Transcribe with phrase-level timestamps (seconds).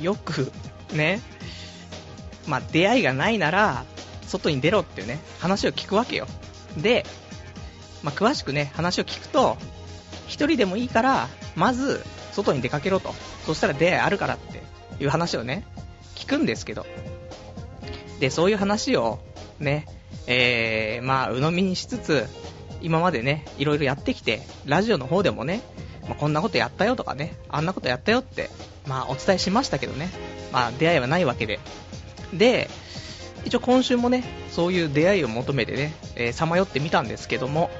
[0.00, 0.52] よく、
[0.92, 1.20] ね、
[2.46, 3.84] まあ、出会いがないなら、
[4.26, 6.26] 外に出ろっていうね、話を聞くわけよ。
[6.76, 7.04] で、
[8.02, 9.56] まあ、詳しくね、話を聞くと、
[10.26, 13.14] 一人でもいいから、まず、外に出かけろと。
[13.46, 14.62] そしたら出会いあるからって
[15.02, 15.64] いう話をね、
[16.14, 16.86] 聞くんですけど。
[18.20, 19.18] で、そういう話を、
[19.58, 19.86] ね、
[20.26, 22.26] えー、まあ、鵜呑みにしつつ、
[22.80, 25.62] 今までね、いろいろやってきて、ラジオの方でもね、
[26.02, 28.50] まあ、こんなことやったよとかね、あんなことやったよって、
[28.88, 30.10] まあ、お伝えしましたけどね、
[30.52, 31.60] まあ、出会いはないわけで。
[32.32, 32.68] で、
[33.44, 37.70] 一応今週もね、そういう出会いを求めてね、さ、まよってみたんですけども、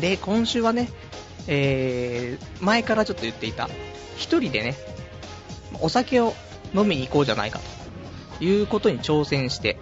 [0.00, 0.88] で、今週はね、
[1.46, 3.68] えー、前からちょっと言っていた、
[4.16, 4.74] 一人でね、
[5.80, 6.34] お酒を
[6.74, 7.60] 飲みに行こうじゃないか
[8.38, 9.78] ということに挑戦して、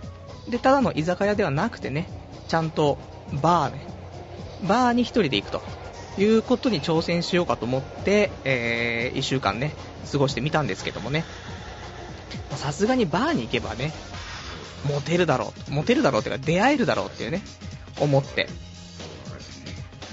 [0.48, 2.08] で、ただの居酒屋ではなくてね、
[2.48, 2.98] ちゃんと
[3.40, 3.86] バーね、
[4.66, 5.62] バーに一人で行くと。
[6.18, 9.74] いうことに挑戦しようかと思って、えー、1週間ね、
[10.10, 11.24] 過ごしてみたんですけどもね、
[12.56, 13.92] さすがにバーに行けばね、
[14.84, 17.42] モテるだろう、モテるだろうっていうか出会えるだろうっていうね、
[18.00, 18.48] 思って。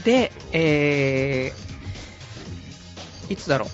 [0.03, 3.69] で、えー、いつだろう。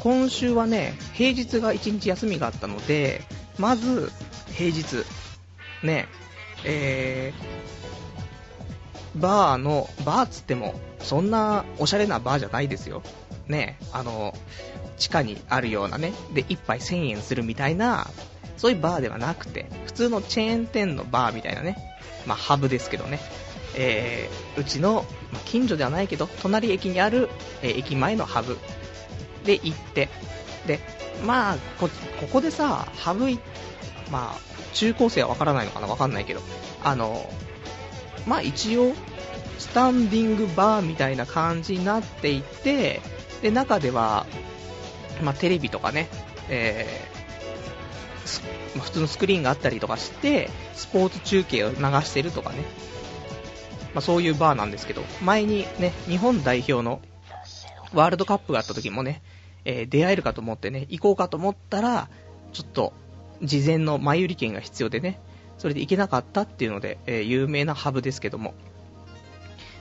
[0.00, 3.22] 今週はね、平日が1日休みがあったので、
[3.58, 4.12] まず、
[4.52, 5.04] 平日、
[5.82, 6.06] ね、
[6.64, 7.97] えー、
[9.16, 13.02] バーの、バーっつっても、そんなおしゃれなバーじゃないですよ。
[13.46, 14.34] ね、あの、
[14.98, 18.08] 地下にあるようなね、で、1杯1000円するみたいな、
[18.56, 21.76] そういうバーではなくて、普通のチェーン店のバーみたいなね、
[22.26, 23.20] まあ、ハブですけどね、
[23.74, 27.30] えー、うちの、まあ、近所ではないけど、隣駅にある、
[27.62, 28.58] えー、駅前のハブ。
[29.44, 30.08] で行って、
[30.66, 30.80] で、
[31.24, 31.88] まあ、こ、
[32.20, 33.30] ここでさ、ハブ、
[34.10, 34.38] まあ、
[34.74, 35.86] 中高生はわからないのかな？
[35.86, 36.40] わかんないけど、
[36.84, 37.28] あの、
[38.28, 38.92] まあ一応、
[39.58, 43.00] スタンディングバーみたいな感じになっていて、
[43.42, 44.26] で、中では、
[45.22, 46.08] まあテレビとかね、
[46.48, 52.58] えー、まあ、普通のスクリーンがあったりとかして、スポーツ中継を流してるとかね、
[53.94, 57.00] まあ、そういうバーなんですけど、前にね、日本代表の
[57.92, 59.22] ワールドカップがあった時もね、
[59.64, 62.08] えー、出会えるかと思ってね、行こうかと思ったら、
[62.52, 62.92] ちょっと、
[63.42, 65.20] 事前の前売り券が必要でね、
[65.58, 68.54] それで行けなかったっていうので、えー、有名なハブですけども。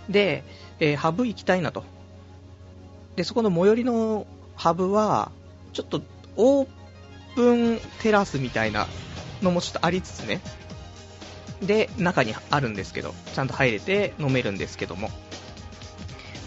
[0.09, 0.43] で、
[0.79, 1.83] えー、ハブ行きたいなと。
[3.15, 5.31] で、そこの最寄りのハブは、
[5.73, 6.01] ちょっと
[6.35, 6.67] オー
[7.35, 8.87] プンテラスみたいな
[9.41, 10.41] のもちょっとありつつね、
[11.61, 15.09] で、中にあるんですけど、ちゃんと入れて飲めるんですけども。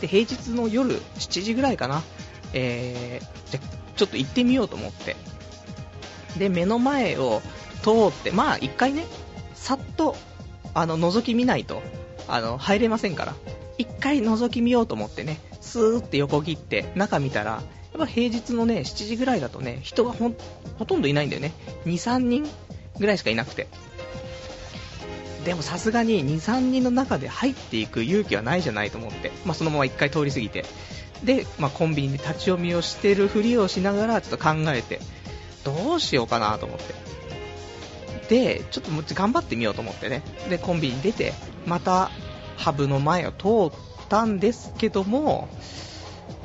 [0.00, 2.02] で、平日の夜7時ぐらいかな、
[2.52, 3.60] えー、じゃ、
[3.96, 5.16] ちょっと行ってみようと思って。
[6.38, 7.42] で、目の前を
[7.82, 9.04] 通って、まあ一回ね、
[9.60, 10.16] さっと、
[10.72, 11.82] あの、覗き見ないと、
[12.26, 13.34] あの、入れませんから。
[13.76, 17.62] 一回覗き見ようと思ってね、スーって横切って、中見たら、やっ
[17.98, 20.32] ぱ平日のね、7時ぐらいだとね、人がほ
[20.78, 21.52] ほとんどいないんだよね。
[21.84, 22.48] 2、3人
[22.98, 23.68] ぐらいしかいなくて。
[25.44, 30.64] でもさすがに2、3人の中で入っていく勇気はないじゃないと思って、まあ、そのまま1回通り過ぎて、
[31.22, 35.00] で、まあ、コンビニで立ち読みをしてるふりをしながらちょっと考えて、
[35.64, 36.94] どうしようかなと思って。
[38.30, 40.22] で、ちょっとも頑張ってみようと思ってね。
[40.48, 41.34] で、コンビニ出て、
[41.66, 42.12] また
[42.56, 45.48] ハブの前を通ったんですけども、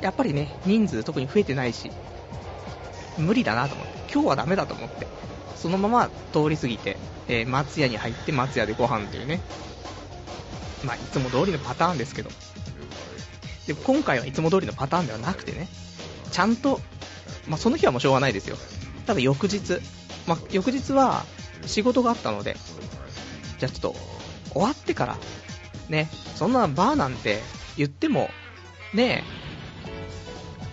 [0.00, 1.92] やっぱりね、人数特に増えてないし、
[3.18, 5.06] 無理だなと思って、今日はダメだと思って、
[5.54, 6.96] そのまま通り過ぎて、
[7.28, 9.40] えー、松屋に入って松屋でご飯というね、
[10.84, 12.30] まあ、いつも通りのパターンですけど、
[13.68, 15.68] で今回はいつも通りのパターンではなくてね、
[16.32, 16.80] ちゃんと、
[17.46, 18.56] まあ、その日はもうしょうがないですよ。
[19.06, 19.80] ただ翌日、
[20.26, 21.24] まあ、翌日は
[21.66, 22.56] 仕事があったので、
[23.58, 23.94] じゃあちょっと
[24.52, 25.18] 終わってから、
[25.88, 27.40] ね、そんなバーなんて
[27.76, 28.30] 言っても、
[28.94, 29.24] ね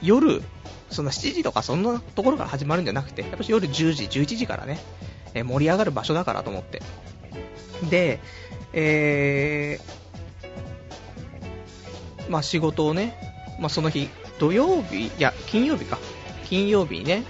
[0.01, 0.41] 夜、
[0.89, 4.79] その7時とかそんなところから始まるんじゃなくて、やっぱり夜10時、11時からね、
[5.33, 6.81] え盛り上がる場所だからと思って。
[7.89, 8.19] で、
[8.73, 13.15] えー、まあ仕事をね、
[13.59, 15.97] まあその日、土曜日、いや、金曜日か。
[16.45, 17.23] 金曜日にね、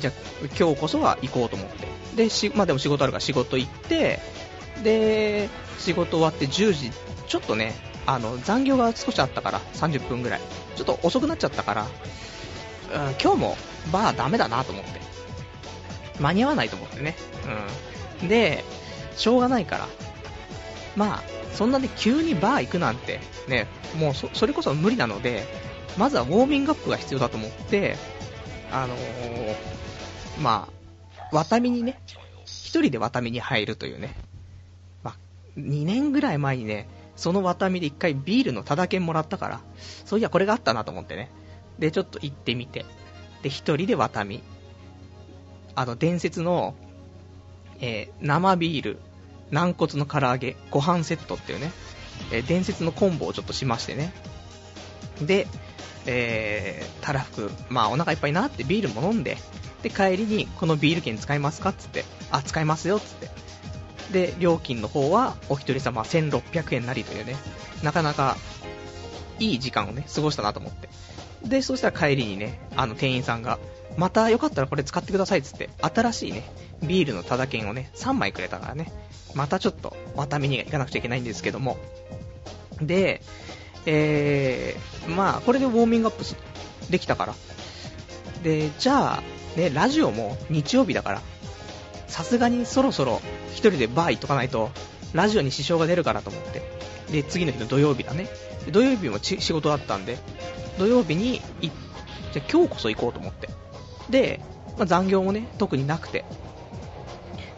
[0.00, 0.12] じゃ
[0.58, 1.86] 今日こそは行こうと思って。
[2.16, 4.20] で、し、まあでも仕事あるから仕事行って、
[4.82, 5.48] で、
[5.78, 6.90] 仕事終わって10時、
[7.26, 7.74] ちょっとね、
[8.06, 10.40] あの、残業が少しあったから、30分ぐらい。
[10.76, 11.90] ちょっと遅くなっちゃったから、うん、
[13.22, 13.56] 今日も
[13.92, 15.00] バーダメだなと思って。
[16.18, 17.16] 間に合わないと思ってね。
[18.20, 18.28] うん。
[18.28, 18.64] で、
[19.16, 19.88] しょうがないから。
[20.96, 21.22] まあ、
[21.54, 23.66] そんなね、急にバー行くなんて、ね、
[23.96, 25.46] もう、それこそ無理なので、
[25.96, 27.96] まずはウォーミングアップが必要だと思って、
[28.72, 29.56] あのー、
[30.40, 32.00] まあ、ワタミにね、
[32.44, 34.14] 一人でワタミに入るというね、
[35.02, 35.16] まあ、
[35.58, 39.60] 2年ぐらい前にね、そのワタミで一回ビールのタダ券もらったから、
[40.04, 41.30] そういやこれがあったなと思ってね。
[41.78, 42.86] で、ちょっと行ってみて、
[43.42, 44.42] で、一人でワタミ。
[45.74, 46.74] あの、伝説の、
[47.80, 48.98] えー、生ビール、
[49.50, 51.72] 軟骨の唐揚げ、ご飯セットっていうね、
[52.32, 54.12] えー、伝説のコンボをちょっとしましてね。
[55.22, 55.46] で、
[56.06, 59.36] えー、たらふく、まあお腹いっぱいなってビールも飲んで、
[59.82, 61.70] で、帰りにこのビール券使いますか？
[61.70, 63.30] っつって、あ、使いますよっつって。
[64.12, 67.36] で、料金の方はお一人様1600円なりというね、
[67.82, 68.36] なかなか
[69.38, 70.88] いい時間をね、過ごしたなと思って。
[71.44, 73.58] で、そしたら帰りにね、あの店員さんが、
[73.96, 76.44] またよかったらこれ使ってくださいっつって、新しいね、
[76.82, 78.92] ビールのタダ券をね、3枚くれたからね、
[79.34, 81.78] またちょっと、また見に行かなくちゃいけないんですけども。
[82.80, 83.22] で、
[83.86, 86.24] えー、まあ、これでウォーミングアップ
[86.90, 87.34] できたから。
[88.42, 89.22] で、じゃあ、
[89.56, 91.22] ね、ラジオも日曜日だから、
[92.06, 93.20] さすがにそろそろ
[93.52, 94.70] 1人でバー行っとかないと、
[95.12, 96.62] ラジオに支障が出るからと思って。
[97.10, 98.28] で、次の日の土曜日だね。
[98.70, 100.18] 土曜日も仕事だったんで、
[100.78, 101.40] 土曜日に、
[102.32, 103.48] じゃ今日こそ行こうと思って。
[104.10, 104.40] で、
[104.76, 106.24] まあ、残業もね、特になくて。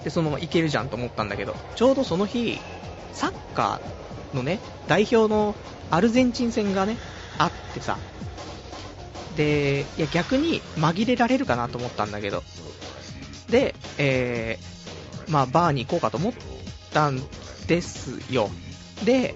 [0.05, 2.59] で、そのまま行けるじゃんと思ったんだけど、ちょうどその日、
[3.13, 4.02] サッカー
[4.35, 4.59] のね、
[4.89, 5.55] 代表の
[5.91, 6.97] アルゼンチン戦がね、
[7.39, 7.99] あってさ、
[9.37, 12.43] で、いや逆に紛れられるかなと思ったんだけど、
[13.49, 16.33] で、えー、まあバーに行こうかと思っ
[16.93, 17.21] たん
[17.67, 18.51] ですよ。
[19.05, 19.35] で、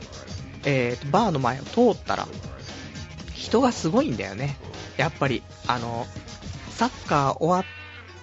[0.64, 2.26] えー、バーの前を通ったら、
[3.34, 4.56] 人がすごいんだよね。
[4.96, 6.06] やっぱり、あの、
[6.70, 7.64] サッカー終わ、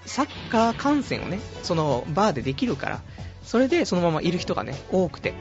[0.06, 3.02] サッカー観戦をね、そのバーでできるから、
[3.44, 5.34] それでそのままいる人がね、多くて、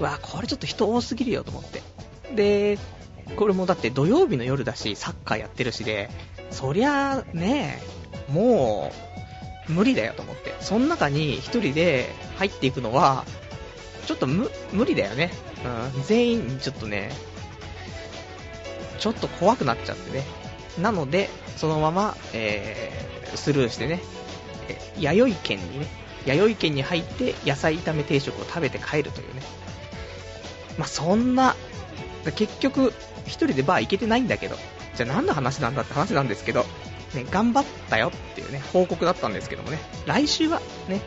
[0.00, 1.82] わ、これちょっと人多すぎるよと思って。
[2.34, 2.78] で、
[3.36, 6.10] これもだって土曜日の夜だし、サッカーやってるしで、
[6.50, 7.82] そりゃね、
[8.28, 8.92] も
[9.68, 10.54] う、無理だよと思って。
[10.60, 13.24] その中に一人で入っていくのは、
[14.06, 14.48] ちょっと無
[14.84, 15.32] 理だよね。
[15.94, 17.10] うん、全員ちょっとね、
[18.98, 20.24] ちょっと怖くなっちゃってね。
[20.80, 24.00] なので、そのまま、えー、スルーしてね、
[24.98, 25.86] 弥生県にね、
[26.26, 29.42] 弥生県に入って野菜炒め定食を食べて帰るというね。
[30.78, 31.54] まあ、そんな、
[32.34, 32.92] 結局、
[33.24, 34.56] 一人でバー行けてないんだけど、
[34.94, 36.64] じゃあ何の話なんだって話なんですけど、
[37.14, 41.00] ね、頑張ったよっていうね、報告だったんですけどもね、来週は、ね、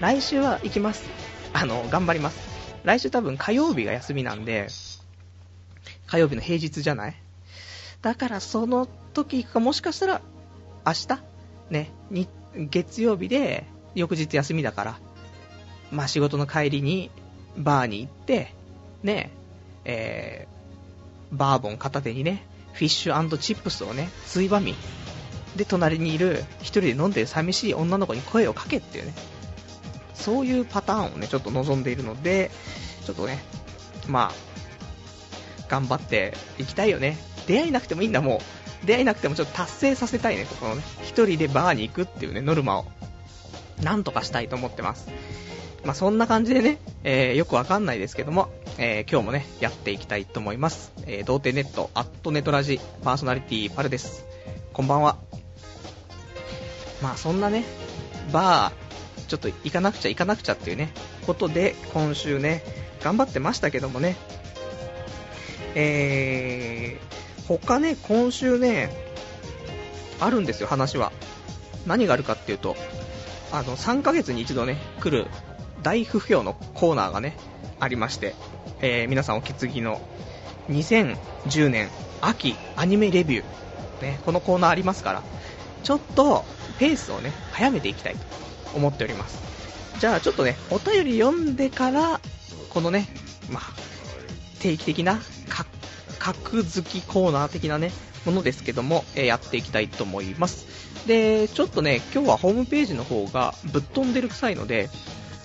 [0.00, 1.04] 来週は行きます。
[1.52, 2.38] あの、頑張ります。
[2.84, 4.68] 来週多分火曜日が休みなんで、
[6.06, 7.14] 火曜日の平日じゃない？
[8.02, 10.22] だからその時行くか、もしかしたら
[10.86, 11.08] 明日？
[11.70, 13.64] ね、に、月曜日で
[13.94, 14.98] 翌日休みだから、
[15.90, 17.10] まあ仕事の帰りに
[17.56, 18.54] バーに行って、
[19.02, 19.30] ね、
[19.84, 24.74] えー、バーボン片手にね、フィッシュチップスをね、ついばみ、
[25.56, 29.14] で、隣にいる一人で飲んでる寂しい女の子に声をかけっていうね、
[30.14, 32.50] そういうパターンをね、ちょっと望んでいるので、
[33.04, 33.42] ちょっとね、
[34.08, 34.34] まあ、
[35.68, 37.16] 頑張っていきたいよね。
[37.46, 38.86] 出会いなくてもいいんだ、もう。
[38.86, 40.82] 出会いなくてもちょっと達成させたいね、ここのね。
[41.02, 42.86] 一人でバーに行くっていうね、ノルマを。
[43.82, 45.08] なんとかしたいと思ってます。
[45.84, 48.50] まあ、そんな感じでね、えー、よくわかんないですけども、
[48.82, 50.94] えー、今日もね、やっていきたいと思います。
[51.06, 54.24] えー、童貞ネット、アットネトラジ、パーソナリティパルです。
[54.72, 55.18] こんばんは。
[57.02, 57.66] まあ、そんなね、
[58.32, 60.92] バー、ちょっと行かなくちゃ行かなくちゃっていうね、
[61.26, 62.62] ことで、今週ね、
[63.02, 64.16] 頑張ってましたけどもね、
[65.74, 68.88] えー、他ね、今週ね、
[70.20, 71.12] あるんですよ、話は。
[71.86, 72.76] 何があるかっていうと、
[73.52, 75.26] あの、3ヶ月に一度ね、来る
[75.82, 77.36] 大不評のコーナーがね、
[77.78, 78.34] ありまして、
[78.80, 80.00] えー、皆さんお気づきの
[80.70, 81.88] 2010年
[82.20, 85.22] 秋アニメレビュー、ね、このコーナーありますから、
[85.82, 86.44] ちょっと
[86.78, 88.20] ペースをね、早めていきたいと
[88.74, 89.40] 思っております。
[89.98, 92.20] じゃあちょっとね、お便り読んでから、
[92.70, 93.08] このね、
[93.50, 93.62] まあ、
[94.60, 95.20] 定期的な、
[96.18, 97.92] 格付きコーナー的なね、
[98.26, 100.66] ものですけども、えー、やっていきたいと思います。
[101.06, 104.90] で、ちょっとね、今日はホームページの方がぶっ飛んでる臭いので、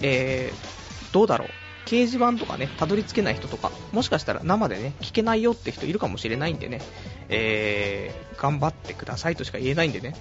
[0.01, 1.49] えー、どうだろう。
[1.85, 6.81] 掲示板とかね、たどり着けない人とか、もしかしたら生でね、聞けないよって人いるかもしれないんでね、
[7.29, 10.15] えー、頑張ってくださいとしか言えないんでね、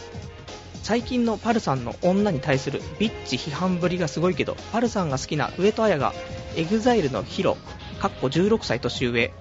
[0.81, 6.13] 最近のパルさんの女に対するビッチ批判ぶりがすごいけど、パルさんが好きな上戸彩が、
[6.55, 7.55] エグザイルのヒロ、
[7.99, 9.33] かっこ16歳年上、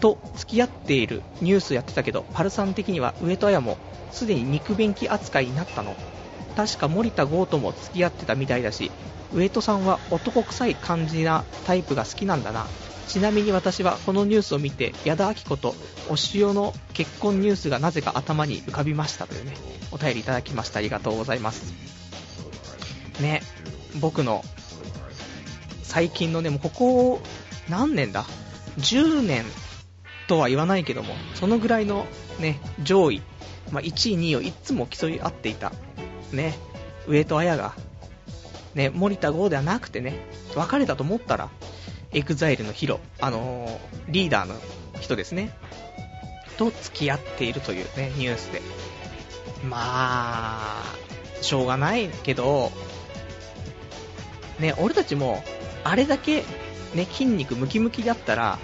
[0.00, 3.78] と付き合っているニュースやってたけど、パルさん的には上戸彩も
[4.10, 5.96] すでに肉便器扱いになったの。
[6.56, 8.90] 確か森田剛とも付き合ってたみたいだし、
[9.32, 12.66] 上戸さんは男臭い感じなタイプが好きなんだな。
[13.08, 15.74] ちなみに私はこのニュースを見て、矢田亜希子と
[16.08, 19.56] お塩の結婚ニュースがなぜか頭に浮かびましたというね、
[19.92, 20.78] お便りいただきました。
[20.78, 21.72] ありがとうございます。
[23.20, 23.42] ね、
[24.00, 24.44] 僕の
[25.82, 27.20] 最近のね、もうここ
[27.68, 28.26] 何年だ
[28.78, 29.44] ?10 年
[30.26, 32.06] とは言わないけども、そのぐらいの
[32.38, 33.22] ね、上位、
[33.70, 35.72] まあ、1位、2位をいつも競い合っていた、
[36.32, 36.58] ね、
[37.06, 37.74] 上戸彩が、
[38.74, 40.18] ね、森田剛ではなくてね、
[40.54, 41.48] 別れたと思ったら、
[42.16, 44.54] エグザイルのヒロ、あのーリーダーの
[45.02, 45.50] 人ですね、
[46.56, 48.62] と付き合っているというね、ニュースで。
[49.62, 50.96] まあ、
[51.42, 52.72] しょうがないけど、
[54.58, 55.44] ね、俺たちも、
[55.84, 56.44] あれだけ、
[56.94, 58.58] ね、筋肉ムキムキだったら、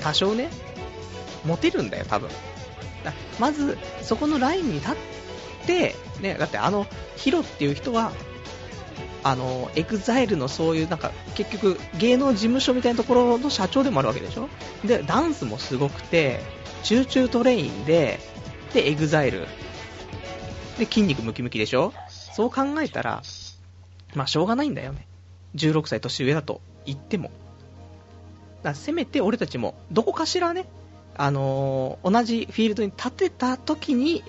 [0.00, 0.50] 多少ね、
[1.44, 2.30] モテるんだよ、多分。
[3.04, 4.96] だまず、そこのラインに立っ
[5.66, 8.10] て、ね、だってあの、ヒロっていう人は、
[9.24, 14.48] あの、エグザイルのそういう、なんか、結局、芸能事務所みたいなところの社長でもあるわけでしょ？
[14.84, 16.40] で、ダンスもすごくて、
[16.82, 18.20] チューチュートレインで、
[18.74, 19.46] で、エグザイル。
[20.78, 21.92] で、筋肉ムキムキでしょ？
[22.10, 23.22] そう考えたら、
[24.14, 25.06] まあ、しょうがないんだよね。
[25.54, 27.30] 16歳年上だと言っても。
[28.62, 30.66] だせめて俺たちも、どこかしらね、
[31.16, 34.22] あのー同じフィールドに立てた時に、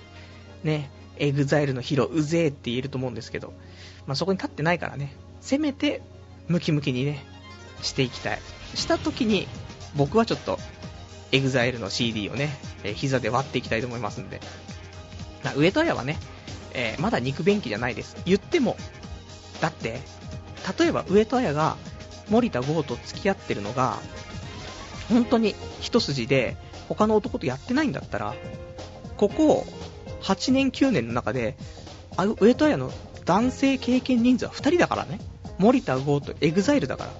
[0.62, 3.52] ね、エグザイルのヒロ、うぜえって言えると思うんですけど、
[4.06, 6.02] まあ、そこに立ってないからね、せめて、
[6.48, 7.24] ムキムキにね、
[7.82, 8.40] していきたい。
[8.74, 9.48] した時に、
[9.94, 10.58] 僕はちょっと、
[11.32, 14.40] エグザイルの CD をね、えー膝で割っていきたいと思いますんで。
[15.56, 16.18] 上戸彩はね、
[16.72, 18.16] えーまだ肉便器じゃないです。
[18.24, 18.76] 言っても、
[19.60, 20.00] だって、
[20.78, 21.76] 例えば上戸彩が
[22.28, 23.98] 森田剛と付き合ってるのが、
[25.08, 26.56] 本当に一筋で
[26.88, 28.34] 他の男とやってないんだったら、
[29.16, 29.66] ここ
[30.22, 31.56] 8年9年の中で、
[32.16, 32.90] あ上戸彩の
[33.26, 35.20] 男性経験人数は2人だからね。
[35.58, 37.10] 森田剛とエグザイルだから。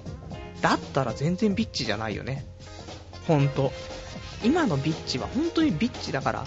[0.61, 2.45] だったら全然ビッチじゃないよね。
[3.27, 3.71] ほんと。
[4.43, 6.45] 今のビッチは本当にビッチだから。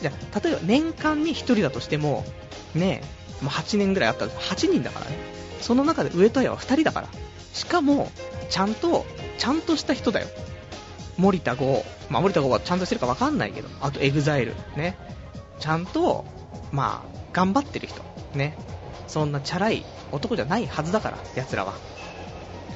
[0.00, 2.24] じゃ、例えば年間に1人だとしても、
[2.74, 3.02] ね
[3.40, 5.18] え、もう8年ぐらいあったら8人だからね。
[5.60, 7.08] その中で上戸彩は2人だから。
[7.52, 8.10] しかも、
[8.50, 9.04] ちゃんと、
[9.38, 10.28] ちゃんとした人だよ。
[11.16, 11.84] 森田剛。
[12.10, 13.68] まあ、森田剛はちゃんとしてるかわかんないけど。
[13.80, 14.54] あと、エグザイル。
[14.76, 14.96] ね。
[15.58, 16.24] ちゃんと、
[16.70, 18.00] まあ、頑張ってる人。
[18.34, 18.56] ね。
[19.06, 21.74] そんなチャラい男じゃないはずだから、奴らは。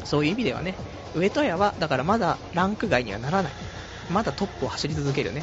[0.05, 0.75] そういう意味ではね、
[1.15, 3.53] 上戸彩は、だからまだランク外にはならない。
[4.11, 5.43] まだトップを走り続けるね。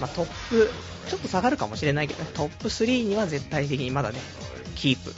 [0.00, 0.70] まあ、トップ、
[1.08, 4.20] ちょっと下がるかもしれないけどね、トップ3には絶対的にまだね、
[4.76, 5.12] キープ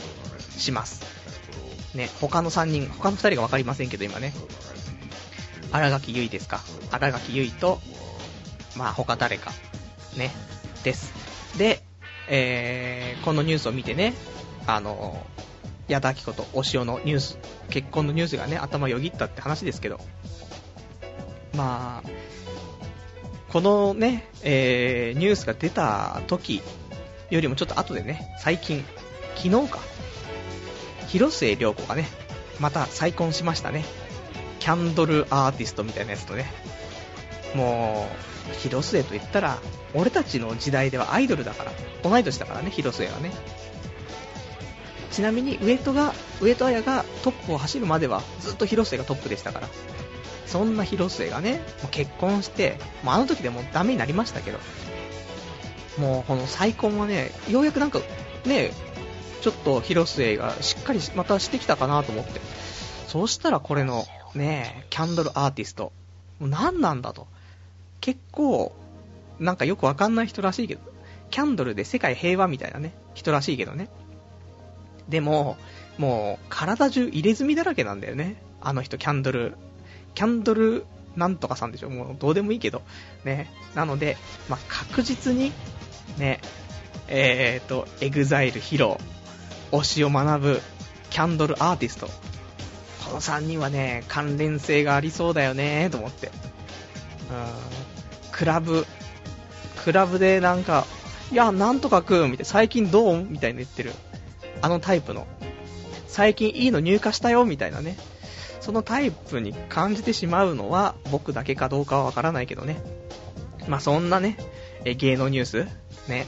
[0.59, 1.02] します。
[1.94, 4.32] ね、他の3人、他の2人が分かりませんけど、今ね。
[5.71, 6.61] 荒垣結衣ですか。
[6.90, 7.80] 荒垣結衣と、
[8.76, 9.52] まあ他誰か、
[10.16, 10.30] ね、
[10.85, 11.12] です。
[11.59, 11.82] で、
[12.34, 14.14] えー、このニュースを見てね、
[14.66, 15.22] あの、
[15.86, 20.00] 矢田亜希子とお塩のニュース、結婚のニュースがね、頭よぎったって話ですけど、
[21.54, 22.08] まあ、
[23.52, 26.62] このね、えー、ニュースが出た時
[27.28, 28.82] よりもちょっと後でね、最近、
[29.36, 29.78] 昨日か、
[31.08, 32.06] 広末涼子がね、
[32.60, 33.84] また再婚しましたね。
[34.58, 36.50] キャンドルアーティストみたいなやつとね。
[37.54, 39.58] もう、広末と言ったら、
[39.94, 41.72] 俺たちの時代ではアイドルだから、
[42.02, 43.32] 同い年だからね、広末はね。
[45.11, 49.68] ちなみに、上戸が、上戸彩がトップを走るまでは、ずっと広末がトップでしたから。
[50.46, 54.58] そんな広末がね、結婚して、もうあの時でもダメになりましたけど、
[55.99, 58.00] もうこの再婚はね、ようやくなんか、
[58.44, 58.72] ね、
[59.42, 62.40] ちょっと広末がしっかりまたしてきたかなと思って。
[63.08, 65.92] そうしたらこれの、ね、キャンドルアーティスト。
[66.38, 67.26] もう何なんだと。
[68.02, 68.75] 結構、
[69.38, 70.82] なんかよくわかんない人らしいけど、
[71.30, 73.88] キャンドルで世界平和みたいなね、人らしいけどね。
[75.09, 75.56] でも、
[75.99, 78.37] もう、体中入れ墨だらけなんだよね。
[78.61, 79.56] あの人、キャンドル。
[80.14, 80.85] キャンドル
[81.16, 81.90] なんとかさんでしょ。
[81.90, 82.82] もう、どうでもいいけど。
[83.25, 83.50] ね。
[83.75, 84.16] なので、
[84.49, 85.52] まあ、確実に、
[86.18, 86.40] ね、
[87.09, 88.97] えーと、エグザイル披露、
[89.71, 90.61] 推しを学ぶ、
[91.11, 92.09] キャンドルアーティスト。
[93.04, 96.28] この3人はね、関連性がありそうだよね、と思って。
[96.28, 97.91] うん。
[98.32, 98.86] クラブ、
[99.84, 100.86] クラブでなんか、
[101.30, 103.92] いや、なんとかくん、みたいな、最近どうみたいな言ってる。
[104.60, 105.26] あのタイプの。
[106.08, 107.96] 最近いいの入荷したよ、みたいなね。
[108.60, 112.80] そのタイプに感じてしまうのは僕だけかどうかはわからないけどね。
[113.66, 114.36] まあそんなね、
[114.84, 115.66] え芸能ニュース、
[116.08, 116.26] ね、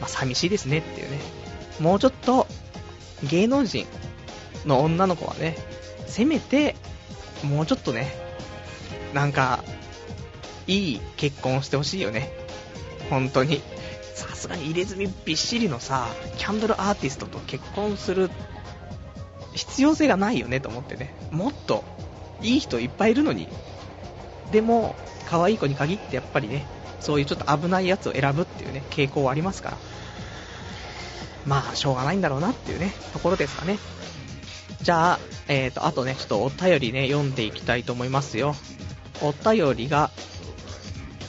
[0.00, 1.18] まあ、寂しいですねっていうね。
[1.80, 2.46] もうちょっと、
[3.24, 3.86] 芸能人
[4.64, 5.56] の女の子はね、
[6.06, 6.76] せめて、
[7.42, 8.14] もうちょっとね、
[9.12, 9.62] なんか、
[10.70, 12.32] いい結婚してほしいよね。
[13.10, 13.60] 本当に。
[14.14, 16.08] さすがに入れ墨びっしりのさ、
[16.38, 18.30] キャンドルアーティストと結婚する
[19.52, 21.12] 必要性がないよねと思ってね。
[21.32, 21.82] もっと、
[22.40, 23.48] いい人いっぱいいるのに。
[24.52, 24.94] でも、
[25.26, 26.66] 可愛い子に限ってやっぱりね、
[27.00, 29.78] そういうちょっと危ないやつを選ぶっていうね、傾向はありますから。
[31.46, 33.78] まあ、しょうがないんだろうなっていうね、ところですかね。
[34.82, 38.54] じゃあ、えーと、あとね、ちょっとお便りね、読んでいきたいと思いますよ。
[39.20, 40.10] お便りが、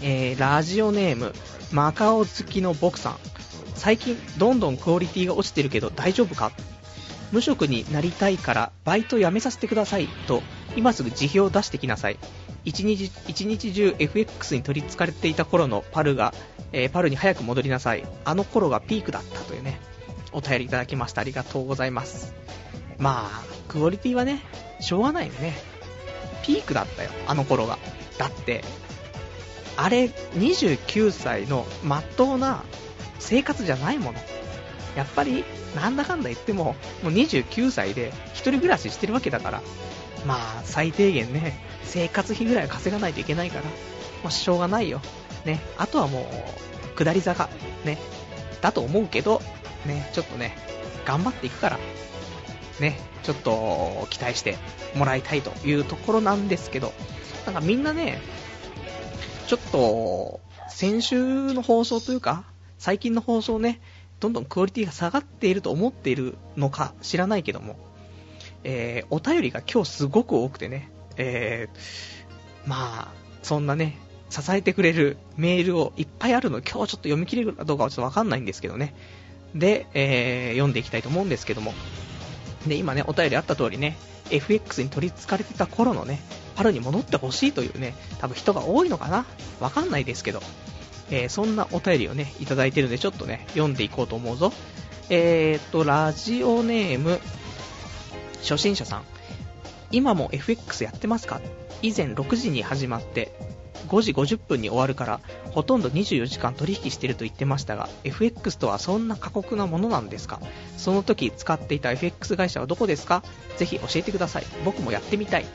[0.02, 1.34] えー、ラジオネーム、
[1.72, 3.18] マカオ好きの僕さん。
[3.76, 6.52] 最近、どんどんクオリティが落ちてるけど大丈夫か？
[7.32, 10.44] 無職になりたいからバイト辞めさせてくださいと、
[10.76, 12.18] 今すぐ辞表を出してきなさい。
[12.66, 16.34] 一日一日中 FX に取り憑かれていた頃のパルが、
[16.74, 18.04] えー、パルに早く戻りなさい。
[18.26, 19.80] あの頃がピークだったというね、
[20.32, 21.22] お便りいただきました。
[21.22, 22.34] ありがとうございます。
[22.98, 24.42] まあ、クオリティはね、
[24.80, 25.54] しょうがないよね。
[26.44, 27.80] ピークだったよ、あの頃が。
[28.18, 28.64] だって、
[29.78, 30.06] あれ、
[30.36, 32.64] 29歳の真っ当な
[33.20, 34.20] 生活じゃないもの。
[34.96, 39.62] やっぱり、なんだかんだ言っても、もう29歳で一人暮らししてるわけだから、
[40.26, 43.64] まあ、最低限ね、生活費ぐらいは稼がないといけないから、
[44.24, 45.02] まあ、しょうがないよ。
[45.46, 46.30] ね、あとはも
[46.96, 47.50] う、下り坂、
[47.86, 47.98] ね、
[48.62, 49.42] だと思うけど、
[49.86, 50.56] ね、ちょっとね、
[51.06, 51.80] 頑張っていくから、
[52.80, 54.58] ね、ちょっと期待して
[54.96, 56.94] もらいたいというところなんですけど、
[57.46, 58.22] なんかみんなね、
[59.52, 62.46] ちょっと、先週の放送というか、
[62.78, 63.82] 最近の放送ね、
[64.22, 67.76] どんどんクオリティが下がっていると思っているのか知らないけども、
[68.64, 73.98] えー、お便りが今日すごく多くてね、えー、まあ、そんなね、
[74.30, 78.96] 支えてくれるメールをいっぱいあるの、今日ちょっと読み切れるかどうかはちょっとわかんないんですけどね。
[79.54, 81.74] で、えー、読んでいきたいと思うんですけども。
[82.68, 83.98] で、今ね、お便りあった通りね、
[84.30, 86.22] FX に取り憑かれてた頃のね、
[86.56, 89.26] パルに戻ってほしいというね、多分人が多いのかな
[89.60, 90.42] わかんないですけど、
[91.10, 94.54] えー、そんなお便りをね、いただいてるんで、ちょっとね、読んでいこうと思うぞ。
[95.10, 97.20] えーっと、ラジオネーム、
[98.42, 99.04] 初心者さん。
[99.92, 101.42] 今も FX やってますか？
[101.82, 103.32] 以前6時に始まって
[103.92, 105.20] 5時50分に終わるから
[105.52, 110.40] ほとんど24時間取引してると言ってましたが FX とはそんな過酷なものなんですか？
[110.78, 113.22] その時使っていた FX 会社はどこですか？
[113.58, 114.46] ぜひ教えてください。
[114.64, 115.46] 僕もやってみたい。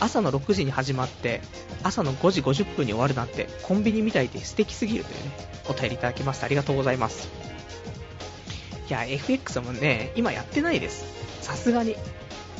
[0.00, 1.40] 朝の6時に始まって
[1.84, 5.30] 朝の5時50分に終わるなんてコンビニみたいで素敵すぎるというね
[5.68, 6.46] お便りいただきました。
[6.46, 7.28] ありがとうございます。
[8.88, 11.06] いや FX もね今やってないです。
[11.40, 11.94] さすがに。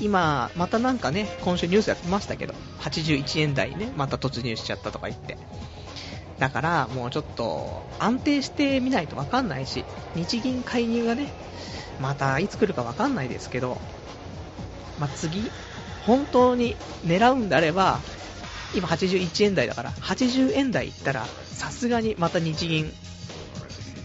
[0.01, 5.39] 今、またなんかね、今週ニュースやってましたけど、81円台ね、また突入しちゃったとか言って。
[6.39, 11.33] だから、もうちょっと、安定してみないとわかんないし、日銀介入がね、
[11.99, 13.79] またいつ来るかわかんないですけど、
[14.99, 15.51] まあ、次、
[16.07, 18.01] 本当に狙うんであれば、
[18.75, 22.93] 今81円台だから、80円台いったら、さすがにまた日銀、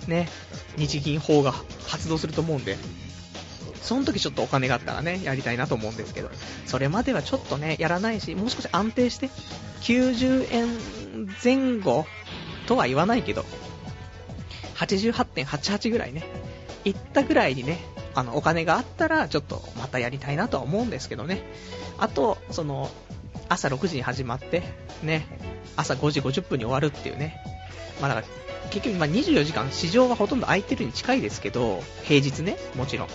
[0.07, 0.29] ね、
[0.77, 1.53] 日銀法が
[1.87, 2.77] 発動すると思うんで、
[3.81, 6.29] その時ちょっとお金があったらね、やりたいなと思うんですけど、
[6.65, 9.29] それまではちょっとね、やらないし、もう少し安定して、
[9.81, 10.67] 90円
[11.43, 12.05] 前後
[12.67, 13.45] とは言わないけど、
[14.75, 16.23] 88.88ぐらいね、
[16.85, 17.79] いったぐらいにね、
[18.13, 21.43] あの、お金があったら、ちょっとまたやりたいなとは思うんですけどね。
[21.97, 22.89] あと、その、
[23.49, 24.63] 朝6時に始まって、
[25.03, 25.25] ね、
[25.75, 27.43] 朝5時50分に終わるっていうね。
[27.99, 33.07] まあだから、結局、ま24時間市場はほとんど空いてるに近いですけど、平日ね、もちろん。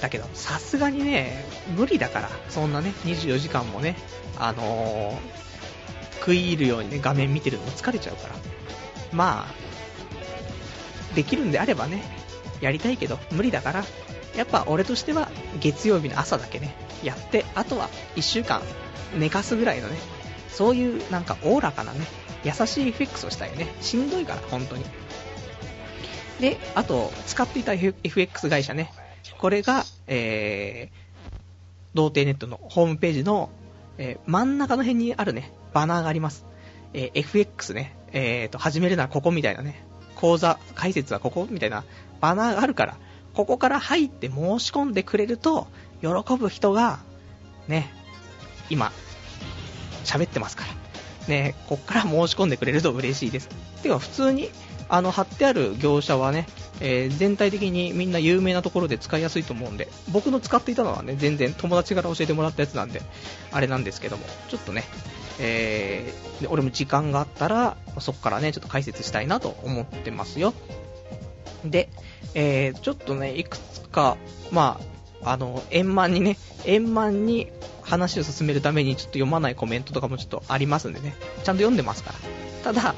[0.00, 1.44] だけど、さすがにね、
[1.76, 3.96] 無理だから、そんなね、24時間もね、
[4.38, 8.34] あのー、食い入るようにね、画面見てるのも疲れちゃうから。
[9.12, 12.02] まあ、できるんであればね、
[12.60, 13.84] やりたいけど無理だから、
[14.36, 15.30] やっぱ俺としては
[15.60, 18.60] 月曜日の朝だけね、やって、あとは1週間
[19.16, 19.96] 寝かすぐらいのね、
[20.50, 22.00] そういうなんかおおらかなね、
[22.44, 23.68] 優しい FX をしたいよね。
[23.80, 24.84] しんどいから、本当に。
[26.40, 28.92] で、あと、使っていた FX 会社ね。
[29.38, 31.36] これが、えー、
[31.94, 33.50] 童貞ネットのホームページの、
[33.98, 36.44] えー、真ん中の辺にあるね、バナーがあります。
[36.92, 41.84] えー、FX ね、えーと、始めるならここみたいなね、講座、解説はここみたいな
[42.20, 42.96] バナーがあるから、
[43.34, 45.66] ここから入って申し込んでくれると、
[46.00, 47.00] 喜ぶ人が、
[47.68, 47.92] ね、
[48.70, 48.92] 今、
[50.04, 50.74] 喋ってますから。
[51.28, 53.48] ね、こっから申し込んでくれると嬉しいです。
[53.82, 54.50] てか、普通に、
[54.88, 56.46] あの、貼ってある業者はね、
[56.80, 63.02] えー、全体的にみんな有名なところで使いやすいと思うんで、僕の使っていたのはね、全然友達から教えてもらったやつなんで、
[63.52, 64.84] あれなんですけども、ちょっとね、
[65.38, 70.54] えー、俺も時間があったら、そこからね、ちょっと解説したいなと思ってますよ。
[71.64, 71.88] で、
[72.34, 74.16] えー、ちょっとね、いくつか、
[74.50, 74.80] ま
[75.22, 77.50] あ、あの、円満にね、円満に
[77.82, 82.72] 話を進めるためにちょっと読まないコメントとかもちょっとありますんでね、ちゃんと読んでますから。
[82.72, 82.94] ただ、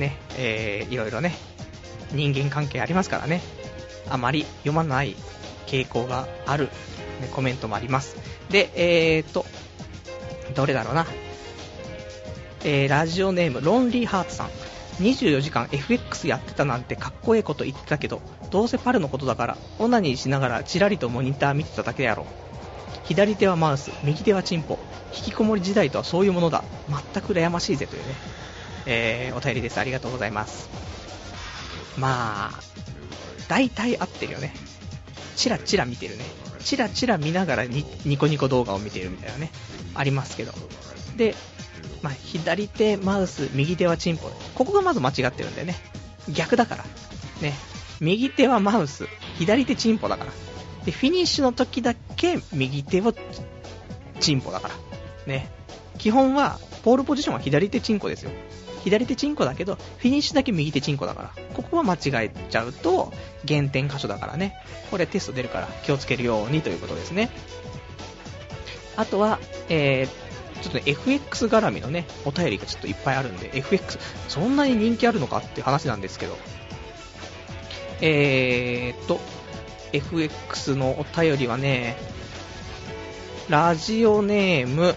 [0.00, 1.34] ね、えー、いろいろね、
[2.12, 3.40] 人間関係ありますからね、
[4.08, 5.14] あまり読まない
[5.66, 6.64] 傾向がある、
[7.20, 8.16] ね、コメントもあります。
[8.50, 9.46] で、えーと、
[10.54, 11.06] どれだろうな。
[12.64, 14.50] えー、ラジオネーム、ロンリーハーツさん。
[15.00, 22.26] 24時間 FX やってたなんてかっこええこと言ってたけど、どうせパルのことだから、オナニーしながらチラリとモニター見てただけやろ。
[23.04, 24.78] 左手はマウス、右手はチンポ。
[25.12, 26.64] 引きこもり時代とはそういうものだ。
[26.88, 28.14] 全く羨ましいぜというね、
[28.92, 29.78] えー、お便りです。
[29.78, 30.68] ありがとうございます。
[31.96, 32.60] まあ、
[33.48, 34.52] 大体合ってるよね。
[35.36, 36.24] チラチラ見てるね。
[36.58, 37.84] チラチラ見ながらニ
[38.18, 39.50] コニコ動画を見てるみたいなね、
[39.94, 40.52] ありますけど。
[41.16, 41.36] で、
[42.02, 44.28] まあ、左手マウス、右手はチンポ。
[44.54, 45.76] ここがまず間違ってるんだよね。
[46.28, 46.84] 逆だから。
[47.40, 47.54] ね。
[48.00, 49.06] 右手はマウス、
[49.38, 50.32] 左手チンポだから。
[50.84, 53.14] で、フィニッシュの時だけ右手を
[54.18, 54.74] チンポだから。
[55.26, 55.48] ね。
[55.98, 58.30] 基本は、ポールポジションは左手チンコですよ。
[58.84, 61.30] 左手チンコだけど、フィニッシュだけ右手チンコだから。
[61.54, 63.12] ここは間違えちゃうと、
[63.44, 64.56] 減点箇所だからね。
[64.90, 67.30] これテスト出るから気をつけるようにということですね。
[68.96, 69.38] あとは、
[69.68, 76.36] えー、ちょっとね、FX 絡みのね、お便りがちょっといっぱいあるんで、FX、そんなに人気あるのかっていう話なんですけど、
[78.02, 79.20] えーと、
[79.92, 81.96] FX のお便りはね、
[83.48, 84.94] ラジオネーム、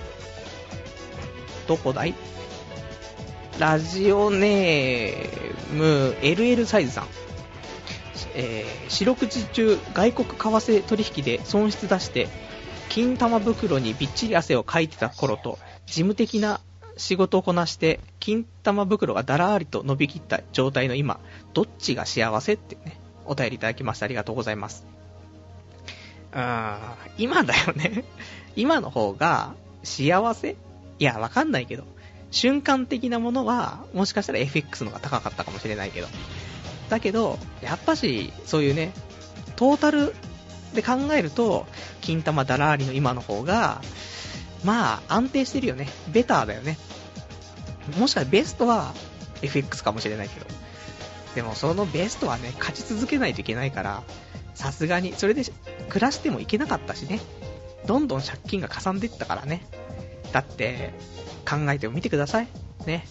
[1.68, 2.14] どこだい？
[3.60, 7.08] ラジオネーム、LL サイズさん。
[8.36, 12.28] えー、四六時中外国為替取引で損失出して
[12.90, 16.62] 金玉袋にびっちり汗をかいてた頃と、事務的な
[16.98, 21.20] 仕事をこなして、金玉袋がだらーりと伸びきった状態の今、
[21.54, 24.86] どっちが幸せってね、お便りいただきましてありがとうございます。
[26.34, 26.80] うー、
[27.18, 28.04] 今だよね。
[28.56, 30.56] 今の方が幸せ？
[31.00, 31.84] いや、わかんないけど、
[32.34, 36.08] 瞬間的なものは、もしかしたら FX の方が高かったかもしれないけど。
[36.90, 38.92] だけど、やっぱし、そういうね、
[39.56, 40.16] トータル
[40.74, 41.68] で考えると、
[42.02, 43.82] 金玉だらーりの今の方が、
[44.64, 45.88] まあ、安定してるよね。
[46.12, 46.78] ベターだよね。
[47.92, 48.94] もしかしたらベストは
[49.44, 50.48] FX かもしれないけど。
[51.36, 54.04] でもそのベストはね、勝ち続けないといけないから、
[54.56, 55.44] さすがに、それで
[55.90, 57.20] 暮らしてもいけなかったしね。
[57.86, 59.68] どんどん借金がかさんでいったからね。
[60.32, 60.94] だって、
[61.58, 62.48] 考えてみてください。
[62.86, 63.06] ね。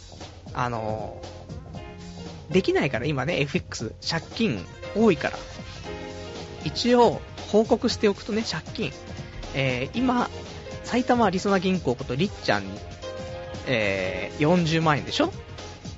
[0.55, 1.20] あの
[2.50, 5.38] できないから今ね、FX、借金多いから。
[6.64, 8.92] 一応、報告しておくとね、借金。
[9.55, 10.28] えー、今、
[10.85, 12.70] 埼玉りそな銀行ことりっちゃんに、
[13.66, 15.33] えー、40万円でしょ？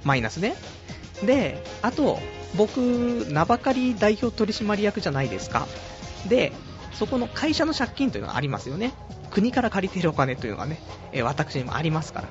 [0.05, 0.55] マイナスね。
[1.25, 2.19] で、あと、
[2.57, 5.67] 僕、名ばかり代表取締役じゃないですか。
[6.29, 6.53] で、
[6.93, 8.93] そこの会社の借金というのがありますよね。
[9.35, 10.79] 国から借りてるお金というのがね、
[11.13, 12.29] え、私にもありますから。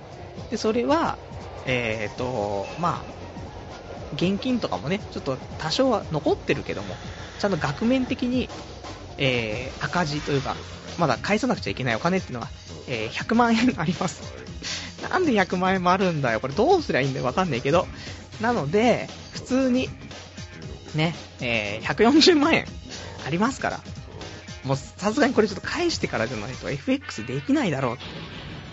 [0.50, 1.18] で、それは、
[1.66, 3.14] えっ、ー、と、まあ、
[4.16, 6.96] 現金とかもね、ちょっと多少は残ってるけども、
[7.40, 8.50] ちゃんと額面的に
[9.18, 10.56] えー、赤字というか、
[10.98, 12.50] まだ返さなくちゃいけないお金っていうのは、
[12.88, 14.24] えー、100万円あります。
[15.10, 16.40] なんで100万円もあるんだよ。
[16.40, 17.26] これどうすりゃいいんだよ。
[17.26, 17.88] わかんないけど。
[18.42, 19.90] なので、普通に、
[20.96, 22.66] ね、えー、140万円
[23.26, 23.80] ありますから。
[24.64, 28.04] もうさすがにこれちょっと返してからじゃないと FX できないだろうって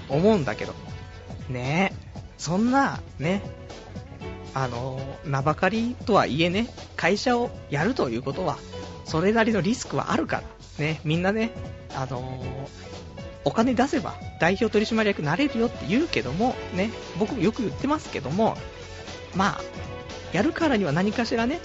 [0.09, 0.74] 思うんだけど。
[1.48, 1.92] ね。
[2.38, 3.42] そんな、ね、
[4.55, 8.59] あの、名ばかりとはいえね、会社をやるということは、
[9.05, 10.42] それなりのリスクはあるから、
[10.79, 11.50] ね、みんなね、
[11.94, 12.42] あの、
[13.44, 18.57] お金出せば代表取締役になれるよって言うけども、ね、僕もよく言ってますけども、
[19.35, 19.61] まあ、
[20.33, 21.61] やるからには何かしらね、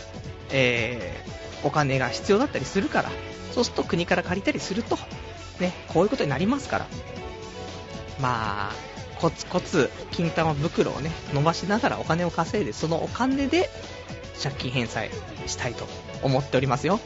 [0.52, 3.12] えー、お金が必要だったりするから、
[3.56, 4.98] そうすると国から借りたりすると、
[5.62, 6.88] ね、こういうことになりますから、
[8.20, 8.74] まあ、
[9.22, 13.70] コツコツ金玉袋をね、伸ばしながらお金を稼いで、そのお金で
[14.44, 15.10] 借金返済
[15.48, 15.88] したいと
[16.22, 17.00] 思っておりますよ。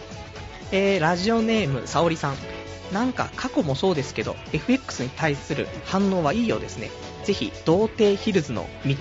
[0.72, 2.36] えー、ラジオネーム、さおりさん。
[2.92, 6.90] なんか過去もそうですけど、FX に対する反応はいいようですね。
[7.26, 8.96] ぜひ、童貞ヒルズの道、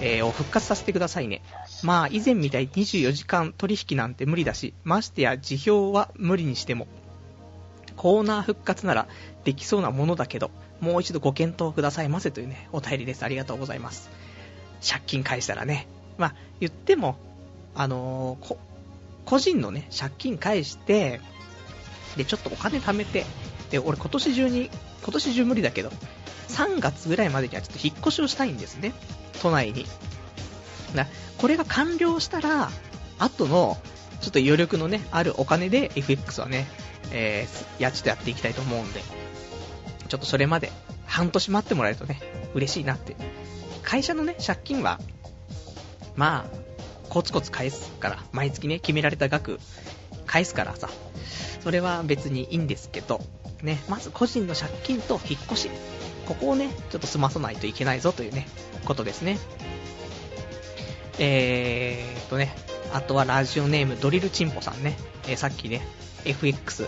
[0.00, 1.42] えー、を復活させてくださいね。
[1.82, 6.86] まあ、以前みたいに24時間取引なんて無理だし、ましてや辞表は無理にしても、
[7.96, 9.08] コーナー復活なら
[9.44, 13.24] できそうなものだけど、もう一度ご検討くださいませというね、お便りです。
[13.24, 14.10] ありがとうございます。
[14.86, 15.86] 借金返したらね、
[16.18, 17.16] まあ、言っても、
[17.74, 18.56] あのー、
[19.24, 21.20] 個人のね、借金返して、
[22.16, 23.24] で、ちょっとお金貯めて、
[23.70, 24.70] で、俺今年中に、
[25.02, 25.90] 今年中無理だけど、
[26.48, 28.92] 3月ぐらいまでにはちょっと引っ越しをしたいんですね。
[29.40, 29.86] 都内に。
[30.94, 31.06] な、
[31.38, 32.70] これが完了したら、
[33.18, 33.76] 後の、
[34.20, 36.66] ちょっと余力のね、あるお金で FX はね、
[37.10, 39.00] えー、や、ちょっとやっていきたいと思うんで、
[40.08, 40.70] ちょっとそれまで
[41.06, 42.20] 半年待ってもらえるとね、
[42.54, 43.16] 嬉しいなって。
[43.82, 45.00] 会社のね、借金は、
[46.14, 46.62] まあ、
[47.08, 49.58] コツコツ返すから、毎月ね、決められた額、
[50.26, 50.88] 返すからさ、
[51.62, 53.20] それは別にいいんですけど、
[53.62, 55.70] ね、まず個人の借金と引っ越し、
[56.26, 58.46] ここをね、ちょっと済まさないといけないぞというね、
[58.84, 59.38] ことですね。
[61.18, 62.54] えーとね、
[62.92, 64.96] あとはラジオネームドリルチンポさんね、
[65.28, 65.86] えー、さっきね、
[66.24, 66.86] FX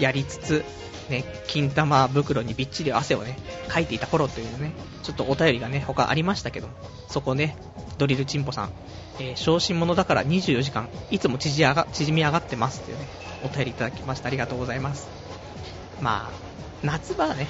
[0.00, 0.64] やりつつ、
[1.10, 6.68] ね、金玉袋にびっちり汗をね、かいていた頃というね、ちょっとお便りがね、他ありましたけど
[7.08, 7.56] そこね、
[7.98, 8.70] ドリルチンポさん、
[9.20, 13.06] えー、昇進者だから24時間、いつも縮上が縮み上がってますっていうね、
[13.44, 14.28] お便りいただきました。
[14.28, 15.08] ありがとうございます。
[16.00, 16.30] まあ、
[16.82, 17.48] 夏場はね、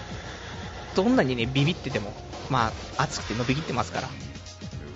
[0.94, 2.12] どんなにね、ビビってても、
[2.50, 4.08] まあ、暑くて伸びきってますから、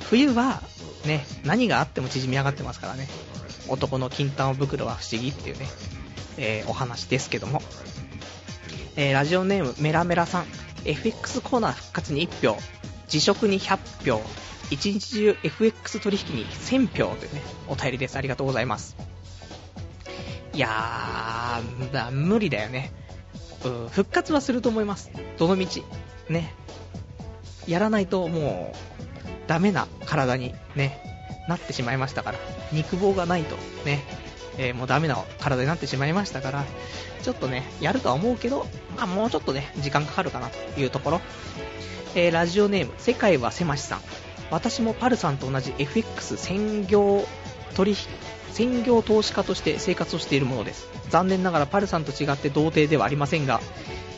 [0.01, 0.63] 冬は、
[1.05, 3.09] ね、何があっても縮み上がってますからね、
[3.69, 5.67] 男の金玉袋は不思議っていうね、
[6.37, 7.63] えー、お話ですけども、
[8.97, 10.47] えー、ラジオネームメラメラさん、
[10.85, 12.59] FX コーナー復活に1票、
[13.09, 14.23] 辞職に100票、
[14.71, 18.17] 一日中 FX 取引に1000票というね、お便りです。
[18.17, 18.97] ありがとうございます。
[20.53, 22.93] いやー、無理だよね。
[23.65, 25.11] うん、復活はすると思います。
[25.39, 25.85] どのみち。
[26.29, 26.55] ね。
[27.67, 29.08] やらないともう、
[29.49, 31.01] ダメな体にね、
[31.49, 32.39] なってしまいましたから。
[32.71, 34.05] 肉棒がないとね、
[34.59, 36.65] えー、もうダメな体になってしまいましたから、
[37.23, 41.21] ちょっとね、やるとは思うけど、まあもうちょっとね、時間かかるかなというところ。
[42.15, 44.01] えー、ラジオネーム、世界は狭しさん。
[44.51, 47.27] 私もパルさんと同じ FX 専業
[47.75, 47.97] 取引、
[48.53, 50.89] 専業投資家として生活をしているものです。
[51.11, 53.61] 残念ながらパルさんと違って童貞ではありませんが、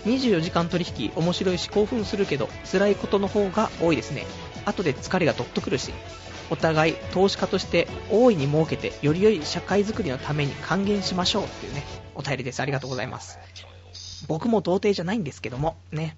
[0.07, 4.25] 24時間取引面白いし興奮するけど辛いことの方が多いですね。
[4.65, 5.93] 後で疲れがどっとくるし、
[6.51, 12.61] お互い投資家として大いに儲けてより良い社会づくりのために還元しましょうっていうね、お便りです。
[12.61, 13.39] ありがとうございます。
[14.27, 16.17] 僕も童貞じゃないんですけども、ね。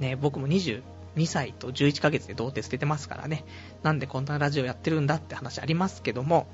[0.00, 0.82] ね、僕も22
[1.26, 3.44] 歳と11ヶ月で童貞捨ててますからね。
[3.82, 6.46] なんでこんなラジオやってるんだって話ありますけども、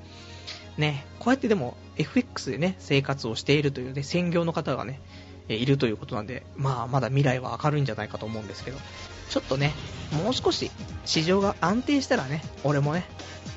[0.77, 4.99] ね、こうやってでも FX でね、生活をしているというね、専業の方がね、
[5.49, 8.77] いるということなんで、まあまだ未来は明るいんじゃないかと思うんですけど、
[9.29, 9.73] ちょっとね、
[10.23, 10.71] もう少し
[11.05, 13.05] 市場が安定したらね、俺もね、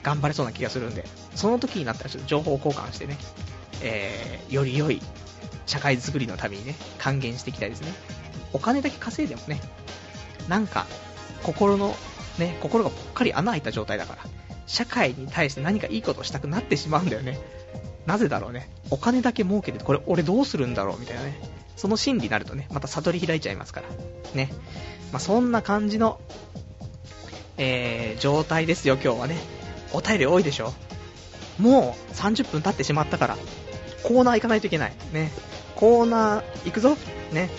[0.02, 3.18] 頑張れそうな気がするんで、その時になったらちょっと情報交換してね、
[3.82, 5.00] えー、より良い
[5.66, 7.92] 社会づくりのためにね、還元していきたいですね。
[8.52, 9.60] お金だけ稼いでもね、
[10.48, 10.86] なんか、
[11.42, 11.94] 心の、
[12.38, 14.22] ね、心がぽっかり穴開いた状態だから、
[14.66, 17.38] 社会に対して何かいいことをしたくなってしまうんだよね。
[18.06, 18.70] なぜだろうね。
[18.90, 21.38] お金だけ儲けて、これ俺どうするんだろうみたいなね。
[21.76, 23.88] その心理になるとね、また悟り開いちゃいますから。
[24.34, 24.50] ね。
[25.12, 26.20] まあ、そんな感じの、
[27.58, 29.36] えー、状態ですよ、今日はね。
[29.92, 30.74] お便り多いでしょ
[31.58, 33.36] もう30分経ってしまったから、
[34.02, 34.92] コーナー行かないといけない。
[35.12, 35.30] ね。
[35.74, 36.96] コーナー行くぞ
[37.32, 37.50] ね。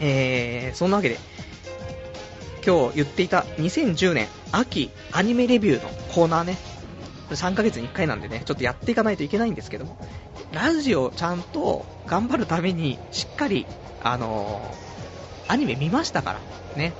[0.00, 1.18] えー、そんなわけで、
[2.64, 6.56] 今日言っていた2010年秋アニメレビューのコーナーね、
[7.30, 9.98] 3ヶ月に1回なんでね、ちょっとやっていかないといけないんですけども、
[10.52, 13.66] ラジオちゃんと頑張るために、しっかり、
[14.02, 16.40] あのー、アニメ見ましたから、
[16.76, 16.92] ね。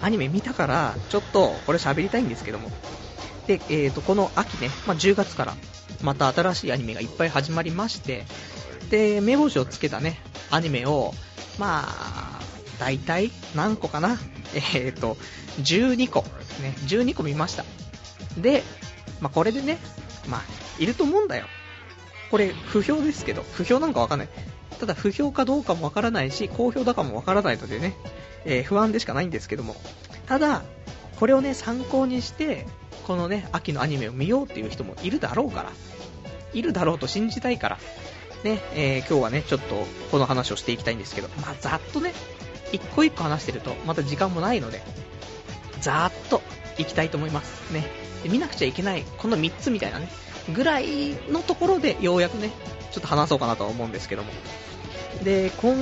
[0.00, 2.70] アニメ見たから、ちょっとこれ喋りたいんですけども。
[3.46, 5.54] で、えーと、この秋ね、まあ、10月から、
[6.02, 8.24] また新しいアニメがいっぱい始まりまして、
[8.90, 10.18] で、目星をつけたね、
[10.50, 11.12] アニメを、
[11.58, 12.40] まあ、
[12.78, 14.18] 大体何個かな？
[14.54, 15.16] えー、と、
[15.60, 16.22] 12個。
[16.62, 17.64] ね、12個見ました。
[18.38, 18.62] で、
[19.20, 19.78] まあ、これでね、
[20.28, 20.42] まあ、
[20.78, 21.46] いると思うんだよ。
[22.30, 24.28] これ、不評ですけど、不評なんかわかんない。
[24.78, 27.94] ただ、不評かどうかもわからないし、好評だかもわからないのでね、
[28.44, 29.76] えー、不安でしかないんですけども。
[30.26, 30.62] ただ、
[31.18, 32.66] これをね、参考にして、
[33.06, 35.72] このね、秋のアニメを見ようっていう人もいるだろうから、
[36.52, 37.78] いるだろうと信じたいから、
[38.44, 42.14] ね、えー、今日はね、ちょっとこの話をしていきたいんですけど、まあ、ざっとね、
[42.72, 44.80] 一個一個話してると、また時間もないので、
[45.80, 46.40] ざーっと
[46.78, 47.72] いきたいと思います。
[47.72, 47.84] ね。
[48.28, 50.08] 見なくちゃいけない、この3つみたいなね、
[50.54, 52.50] ぐらいのところでようやくね、
[52.90, 54.32] ちょっと話そうかなとは思うんですけども。
[55.22, 55.76] で、今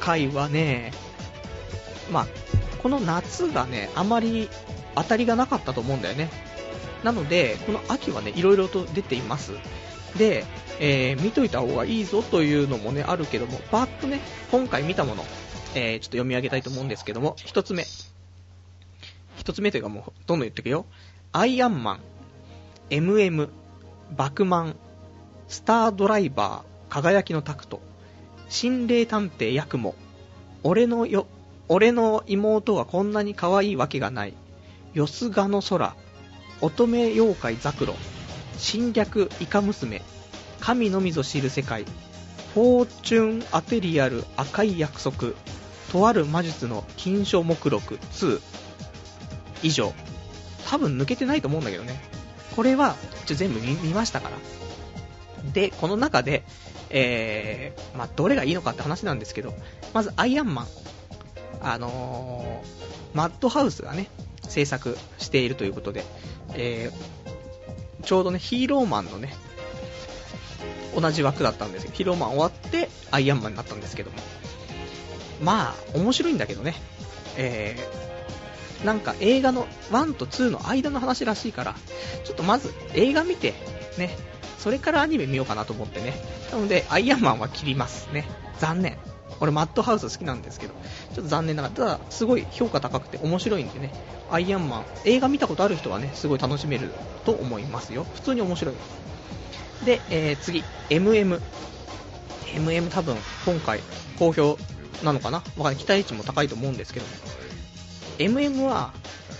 [0.00, 0.92] 回はね、
[2.10, 2.26] まあ、
[2.82, 4.48] この夏がね、あまり
[4.94, 6.30] 当たりがなかったと思うんだよね。
[7.04, 9.52] なので、この秋はね、色々と出ています。
[10.16, 10.44] で、
[10.80, 14.20] えー、見といた方がいいぞというのもね、あるけども、バーッとね、
[14.50, 15.24] 今回見たもの、
[15.74, 17.84] えー、ちょっと読み上げたいと思うんですけども、一つ目。
[19.36, 20.84] 一つ目というかもう、どんどん言ってくよ。
[21.32, 22.00] アイアンマン、
[22.90, 23.50] MM、
[24.16, 24.76] バクマン、
[25.46, 27.80] スタードライバー、輝きのタクト、
[28.48, 29.94] 心霊探偵ヤクモ、
[30.64, 31.28] 俺のよ、
[31.68, 34.34] 俺の妹はこんなに可愛いわけがない、
[34.92, 35.94] よすがの空、
[36.60, 37.94] 乙女妖怪ザクロ、
[38.58, 40.02] 侵略イカ娘、
[40.58, 41.84] 神のみぞ知る世界、
[42.54, 45.34] フォーチュンアテリアル赤い約束、
[45.92, 48.40] とある魔術の金書目録2、
[49.62, 49.92] 以上。
[50.68, 52.00] 多分抜けてないと思うんだけどね。
[52.56, 52.96] これは、
[53.26, 54.36] ちょ全部見ましたから。
[55.52, 56.42] で、この中で、
[56.90, 59.54] えー、まあ、どれがいいのかって話なんですけど、
[59.94, 60.66] まず、アイアンマン。
[61.62, 64.08] あのー、マッドハウスがね、
[64.48, 66.04] 制作しているということで、
[66.54, 69.34] えー、ちょうどね、ヒーローマンのね、
[70.98, 74.16] 同じ枠だったんですけど、ヒーローマン終わって、アイアンマンになったんですけども。
[75.42, 76.74] まあ、面白いんだけどね、
[77.36, 78.09] えー、
[78.84, 81.74] なんか映画の1と2の間の話らしいから、
[82.24, 83.54] ちょっとまず映画見て、
[83.98, 84.16] ね、
[84.58, 86.14] それからアニメ見ようかなと思ってね。
[86.50, 88.26] なので、アイアンマンは切りますね。
[88.58, 88.98] 残念。
[89.40, 90.74] 俺、マッドハウス好きなんですけど、
[91.14, 93.90] ちょっと残念ながら、ただ、すごい評価高くて面白いんでね、
[94.30, 96.90] アイアンマン、映画見たことある人はね、すごい楽しめる
[97.24, 98.06] と思いますよ。
[98.14, 98.74] 普通に面白い。
[99.84, 101.40] で、えー、次、MM。
[102.54, 103.16] MM 多分、
[103.46, 103.80] 今回、
[104.18, 104.58] 好評
[105.02, 105.38] なのかな？
[105.38, 105.76] わかんない。
[105.76, 107.06] 期待値も高いと思うんですけど、
[108.20, 108.92] MM は、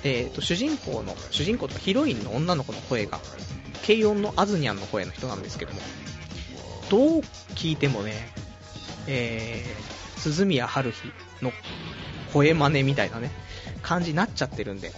[0.02, 3.20] えーと、主人公の、主人公とかヒロインの女の子の声が、
[3.86, 5.80] 軽音のアズニャンの声の人なんですけども、
[6.88, 7.20] どう
[7.54, 8.14] 聞いてもね、
[9.06, 11.12] えー、鈴宮春日
[11.42, 11.52] の
[12.32, 13.30] 声真似みたいなね、
[13.82, 14.92] 感じになっちゃってるんで、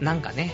[0.00, 0.52] なんかね、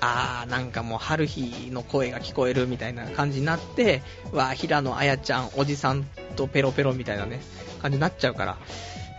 [0.00, 4.02] あー、なんかもう春日の声が聞こえるみたいな感じになって、
[4.32, 6.04] わ、平野綾ちゃん、おじさん
[6.36, 7.40] とペロペロみたいなね、
[7.82, 8.58] 感じになっちゃうから、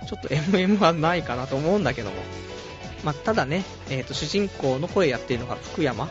[0.08, 2.16] ちょっと MM はないかなと思うんだけども。
[3.04, 6.10] まあ、ただね、えーと、主人公の声やってるのが福山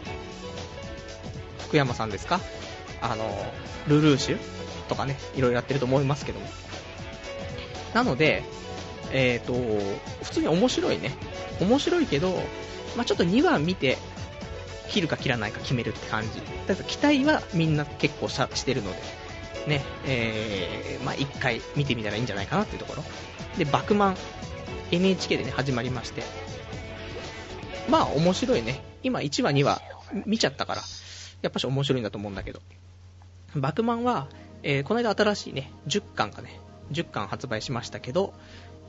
[1.66, 2.40] 福山さんですか？
[3.00, 3.30] あの、
[3.86, 4.38] ルルーシュ
[4.88, 6.46] とかね、いろいろやってると思いますけども。
[7.94, 8.42] なので、
[9.12, 9.52] えっ、ー、と、
[10.22, 11.12] 普通に面白いね。
[11.60, 12.42] 面白いけど、
[12.96, 13.98] まあ、ちょっと2話見て、
[14.88, 16.40] 切るか切らないか決めるって感じ。
[16.66, 18.98] だから期待はみんな結構してるので、
[19.66, 23.04] ね、えー、まあ、1回見てみたらいいんじゃないかなっていうところ。
[23.56, 24.16] で、バクマン、
[24.90, 26.22] NHK でね、始まりまして、
[27.88, 28.82] まあ、面白いね。
[29.02, 29.80] 今、1話、2話、
[30.26, 30.82] 見ちゃったから、
[31.42, 32.60] やっぱし面白いんだと思うんだけど、
[33.54, 34.28] バクマンは、
[34.62, 36.60] えー、この間新しいね、10巻がね、
[36.92, 38.34] 10巻発売しましたけど、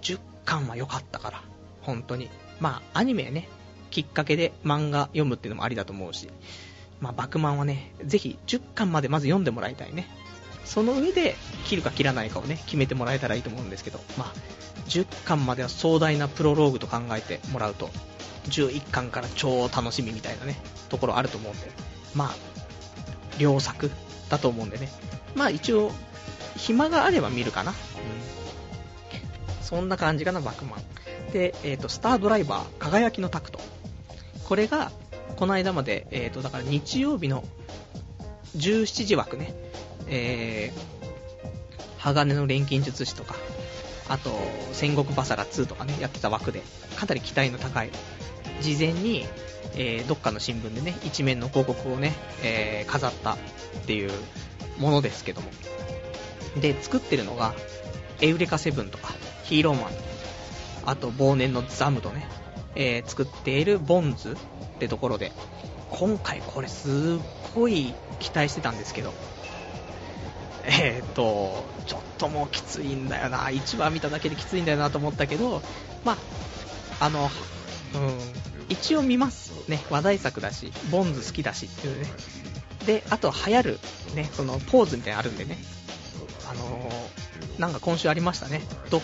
[0.02, 1.42] 10巻は良かったから、
[1.82, 2.30] 本当に。
[2.60, 3.48] まあ、アニメね、
[3.92, 6.30] きっかけで漫画読むっていうのもありだと思うし、
[7.00, 10.08] まあ、バクマンはね、ぜひ10巻までまず読んでもらいたいね。
[10.70, 14.34] その上で切るか切らないかをね決めてもらえたらいいと思うんですけど、まあ、
[14.88, 17.90] 10巻までは壮大なプロローグと考えてもらうと
[18.46, 21.72] 11巻から超楽しみみたいなねところあると思うんで
[22.14, 22.36] まあ
[23.40, 23.90] 良作
[24.30, 24.90] だと思うんでね。
[25.36, 25.92] まあ一応
[26.56, 27.76] 暇があれば見るかな、うん、
[29.64, 31.32] そんな感じかなバクマン。
[31.32, 33.60] で、えーと、スタードライバー輝きのタクト。
[34.48, 34.92] これが
[35.36, 37.44] この間まで、えーとだから日曜日の
[38.58, 39.54] 17時枠ね
[40.10, 43.36] えー、鋼の錬金術師とか、
[44.08, 44.32] あと、
[44.74, 46.62] 戦国バサラ2とかね、やってた枠で、
[46.96, 47.92] かなり期待の高い、
[48.62, 49.26] 事前に、
[49.76, 52.14] えー、どっかの新聞でね、一面の広告をね、
[52.44, 53.38] えー、飾ったっ
[53.86, 54.12] ていう
[54.80, 55.50] ものですけども。
[56.60, 57.54] で、作ってるのが、
[58.22, 59.14] エウレカセブンとか、
[59.44, 59.92] ヒーローマン、
[60.86, 62.28] あと、忘年のザムとね、
[62.76, 65.32] えー、作っているボンズってところで、
[65.92, 66.94] 今回これすっ
[67.56, 69.14] ごい期待してたんですけど、
[70.72, 75.64] えー、っと、ちょっともうきついんだよな、1話見ただけできついんだよなと思ったけど、
[76.06, 76.18] ま
[77.00, 77.30] あ、の、
[77.96, 78.18] うん、
[78.70, 82.08] 一応見ますね、話題作だし、ボンズ好きだしっていうね。
[82.86, 83.80] で、あと流行る、
[84.16, 85.58] ね、そのポーズみたいなのあるんでね、
[86.50, 86.92] あの、
[87.58, 88.62] なんか今週ありましたね、
[88.92, 89.02] ど、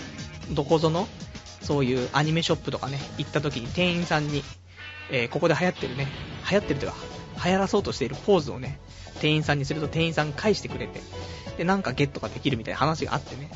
[0.52, 1.08] どこぞの、
[1.62, 4.44] そういうアニメショップとかね、行った時に店員さんに、
[5.10, 6.08] えー、ここで流行ってるね、
[6.50, 6.98] 流行ってるというか、
[7.44, 8.80] 流行らそうとしているポーズをね、
[9.20, 11.02] 店員さんにすると店員さん返してくれて、
[11.58, 13.50] で、なんかゲットができるみたいな話があってね、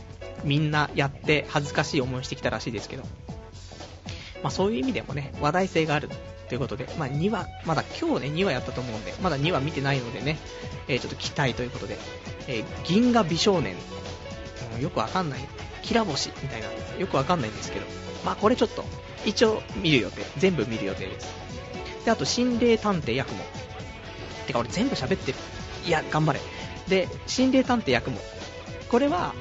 [0.44, 3.04] みんなやって恥ずかしい思いしてきたらしいですけど、
[4.42, 6.10] まあそういう意味でもね、話題性がある
[6.48, 10.38] ということで、まあ2話、まだ今日ね、2話やったと思うんで、まだ2話見てないのでね、
[10.88, 11.98] えー、ちょっと期待ということで、
[12.48, 13.76] えー、銀河美少年、
[14.76, 15.40] うん、よくわかんない、
[15.84, 16.68] きら星みたいな、
[17.00, 17.86] よくわかんないんですけど、
[18.26, 18.86] まあこれちょっと、
[19.26, 21.28] 一応見る予定、全部見る予定です。
[22.06, 23.44] で、あと、心霊探偵ヤクモ。
[24.48, 25.38] てか俺全部喋ってる。
[25.86, 26.40] いや、頑張れ。
[26.90, 28.20] で、心霊探偵ヤクモ。
[28.90, 29.34] これは、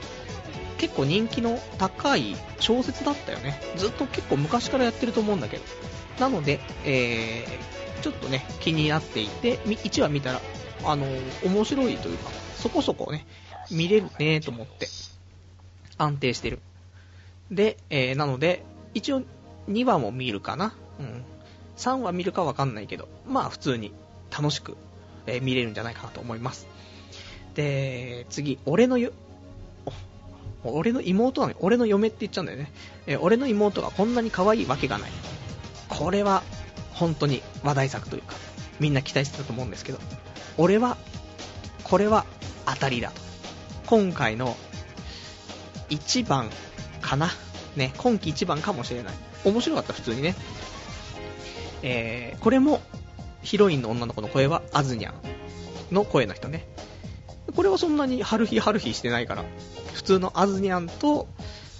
[0.77, 3.61] 結構人気の高い小説だったよね。
[3.77, 5.65] ずっと結構昔からやってると思うんだけど。
[6.21, 10.41] なので、えー、ちょっとね、気になっていて、1話見たら、
[10.85, 13.27] あのー、面白いというか、そこそこね、
[13.71, 14.87] 見れるねと思って、
[15.97, 16.61] 安定してる。
[17.51, 19.23] で、えー、なので、一応
[19.69, 20.75] 2話も見るかな。
[21.01, 21.25] うん。
[21.77, 23.93] 3話見るかわかんないけど、まあ普通に
[24.31, 24.77] 楽しく、
[25.27, 26.67] えー、見れるんじゃないかなと思います。
[27.59, 29.11] で、次、俺のよ、
[30.63, 32.71] 俺の妹なの俺の嫁って言っちゃうんだよね。
[33.09, 35.11] え、俺の妹がこんなに可愛いわけがない。
[35.89, 36.45] これは、
[36.93, 38.37] 本当に話題作というか、
[38.79, 39.99] みんな期待してたと思うんですけど、
[40.57, 40.97] 俺は、
[41.83, 42.27] これは
[42.65, 43.21] 当たりだと。
[43.87, 44.57] 今回の
[45.91, 46.51] 1番
[47.01, 47.29] かな。
[47.75, 49.15] ね、今季1番かもしれない。
[49.45, 50.37] 面白かった、普通にね。
[51.83, 52.81] えー、これも、
[53.43, 55.15] ヒロインの女の子の声は、アズニャン
[55.93, 56.69] の声の人ね。
[57.59, 59.45] これはそんなにハルヒハルヒしてないから、
[59.93, 61.27] 普通のアズニャンと、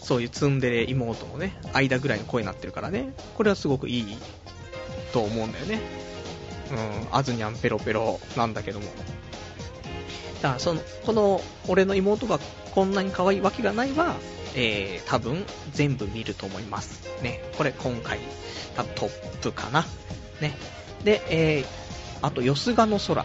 [0.03, 4.19] そういうツンデレ妹のね、間ぐらいの声になってるからね、これはすごくいい
[5.13, 5.81] と思うんだよね。
[6.73, 8.87] うん、アズニャンペロペロなんだけども。
[10.43, 12.41] だからその、この、俺の妹が
[12.75, 14.17] こんなに可愛いわけがないは、
[14.57, 17.09] えー、多分全部見ると思います。
[17.23, 18.19] ね、これ今回、
[18.75, 19.87] 多分トップかな。
[20.41, 20.57] ね。
[21.05, 21.67] で、えー、
[22.21, 23.25] あと、よすがの空。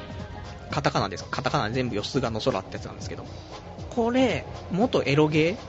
[0.73, 1.25] カタカナです。
[1.29, 3.25] カタカナ全部よすがの空ってやつなんですけど。
[3.91, 5.59] これ、元エロゲ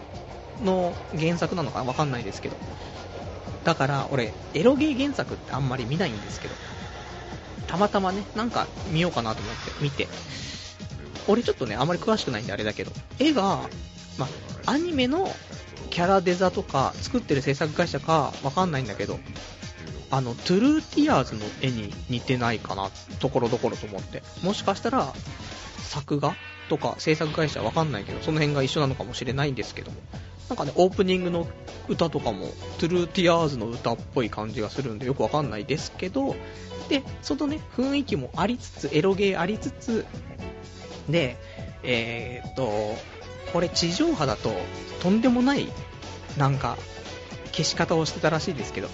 [0.59, 1.81] ーの原作なのか？
[1.81, 2.57] なわかんないですけど。
[3.65, 6.55] だから、俺、エロゲー原作ってあんまり見ないんですけど。
[7.67, 10.09] たまたまね、なんか見ようかなと思って見て。
[11.27, 13.69] 俺ちょっとね、あんまり詳しくないんであれだけど、絵が、
[14.17, 14.27] ま
[14.65, 15.29] アニメの
[15.91, 19.19] キャラデザとか作ってる制作会社かわかんないんだけど、
[20.15, 22.89] あの、トゥルーティアーズの絵に似てないかな、
[23.19, 24.23] ところどころと思って。
[24.45, 25.12] もしかしたら、
[25.79, 26.37] 作画？
[26.69, 29.97] とか制作会社わかんないけど、その辺が一緒なのかもしれないんですけども。
[30.49, 31.49] なんかね、オープニングの
[31.89, 32.47] 歌とかも、
[32.79, 36.37] トゥルーティアーズの歌っぽい感じがするんでよくわかんないですけど、
[36.89, 40.07] で、そのね、雰囲気もありつつ、エロゲーありつつ、
[41.09, 41.37] で、
[41.83, 42.71] えー、っと、
[43.53, 44.55] これ地上波だと
[45.03, 45.67] とんでもない、
[46.39, 46.77] なんか、
[47.51, 48.89] 消し方をしてたらしいですけど、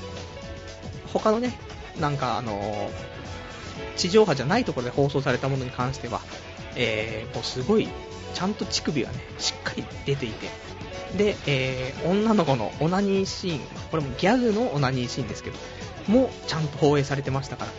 [1.12, 1.52] 他のね、
[2.00, 2.90] なんかあの、
[3.96, 6.20] 地上波じゃないところで放送されたものに関しては、
[6.76, 7.88] えー、もうすごい、
[8.34, 10.48] ちゃんと乳首がね、しっかり出ていて、
[11.16, 15.58] で、えー、女の子のオナニーシーン、これもギャグのオナニーシーンですけど、
[16.06, 17.72] もちゃんと放映されてましたから。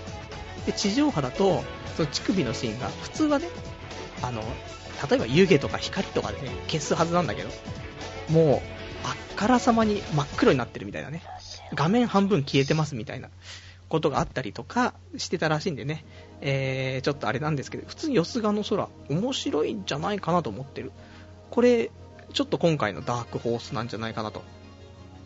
[0.66, 1.64] で、地上波だと、
[1.96, 3.48] その乳首のシーンが、普通はね、
[4.22, 4.42] あの、
[5.10, 7.50] 例えば湯気とか光とかでね、消すはずなんだけど、
[8.30, 8.62] もう、
[9.04, 11.24] あっからさまに真っ黒になってるみたいなね。
[11.74, 13.30] 画面半分消えてますみたいな
[13.90, 16.06] ことがあったりとかしてたらしいんでね、
[16.40, 20.92] えー、ちょっとあれなんですけど、普通によすがの空、面白いんじゃないかなと思ってる。
[21.50, 21.92] これ、
[22.34, 24.44] ちょっと今回のダークホースなんじゃないかなと。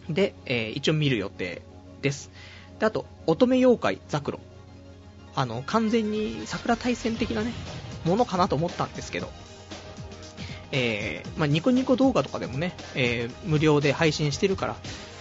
[0.10, 1.62] で、えー、一応見る予定
[2.02, 2.32] です。
[2.80, 4.39] で、あと、乙女妖怪ザクロ。
[5.36, 7.54] あの、完全に桜大戦的なね、
[8.04, 9.30] ものかなと思ったんですけど、
[10.72, 14.76] えー、まあ、ニコニコ動画とかでもね、えー、無料で配信してるから、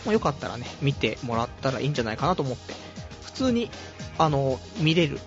[0.05, 2.75] まあ、よかったらね、見てもらったらいいんじゃないかなと思って、
[3.23, 3.71] 普通に、
[4.19, 5.19] あの、見れる、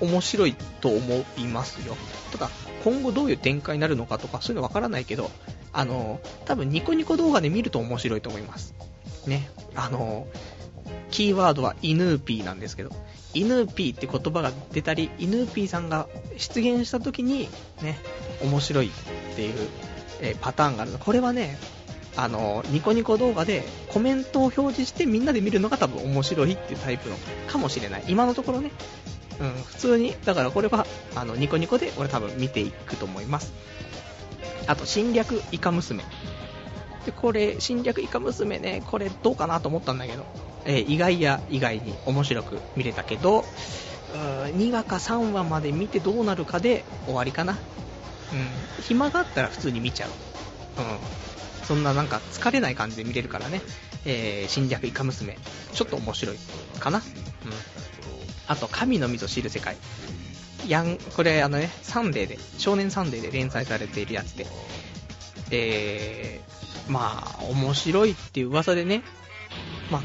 [0.00, 1.96] 面白いと思いますよ。
[2.32, 2.50] ただ、
[2.82, 5.30] 今後どういう展開になるのかとか、そういうのわからないけど、
[5.72, 8.74] あの、多分ニコニコ動画で見ると面白いと思います。
[9.26, 10.26] ね、あの、
[11.10, 12.90] キーワードはイヌーピーなんですけど、
[13.34, 16.06] イヌーピーって言葉が出たり、イヌーピーさんが
[16.36, 17.48] 出現した時に、
[17.82, 17.98] ね、
[18.42, 19.54] 面白いっていう、
[20.20, 20.98] え、パターンがあるの。
[20.98, 21.58] これはね、
[22.16, 27.16] あの、ニコニコ動画でコメントを表示してみんなで見るのが多分面白いっていうタイプの
[27.48, 28.04] かもしれない。
[28.08, 28.70] 今のところね。
[29.40, 33.52] うん、普通に、だからこれは、あの、ニコニコで俺多分見ていくと思います。
[34.66, 36.04] あと、侵略イカ娘。
[37.04, 38.00] で、これ、侵略！
[38.00, 40.24] イカ娘ね、これどうかなと思ったんだけど、
[40.64, 43.44] えー、意外や意外に面白く見れたけど、
[44.14, 47.58] 2話か3話まで見てどうなるかで終わりかな。
[48.32, 50.10] うん、暇があったら普通に見ちゃう。
[50.78, 51.33] うん。
[51.66, 53.60] そんななんか疲れない感じで見れるからね。
[54.04, 55.38] えー、侵略イカ娘。
[55.72, 56.36] ちょっと面白い
[56.78, 56.98] かな。
[56.98, 57.02] うん。
[58.46, 59.76] あと、神のみぞ知るセカイ。
[60.68, 64.46] やん、これあのね、サンデーで、少年サンデーで連載されているやつで、
[65.50, 69.02] えー、まあ、面白いっていう噂でね、
[69.90, 70.02] まあ、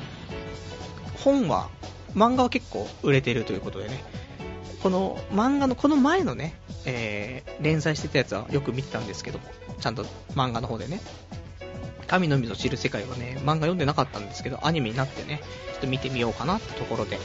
[1.18, 1.70] 本は、
[2.16, 4.04] 漫画は結構売れてるということでね、
[4.82, 6.56] この漫画のこの前のね、
[6.86, 9.46] えー、連載してたやつはよく見てたんですけども、
[9.80, 11.02] ちゃんと漫画の方でね、
[12.10, 15.42] 神の水を知る世界はね、漫画読んでなかったんですけど、アニメになってね、
[15.74, 17.20] ちょっと見てみようかなってところで、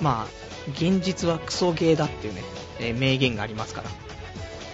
[0.00, 2.42] まあ、現実はクソゲーだっていうね、
[2.78, 3.90] えー、名言がありますから、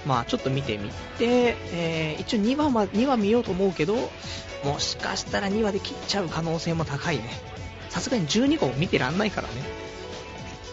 [0.06, 3.96] まあちょっと見てみて、えー、一応2話ま、2話見ようと思うけど、
[4.64, 7.24] もしかしたら2話で切っちゃう可能性も高いね。
[7.88, 9.54] さすがに12号見てらんないからね。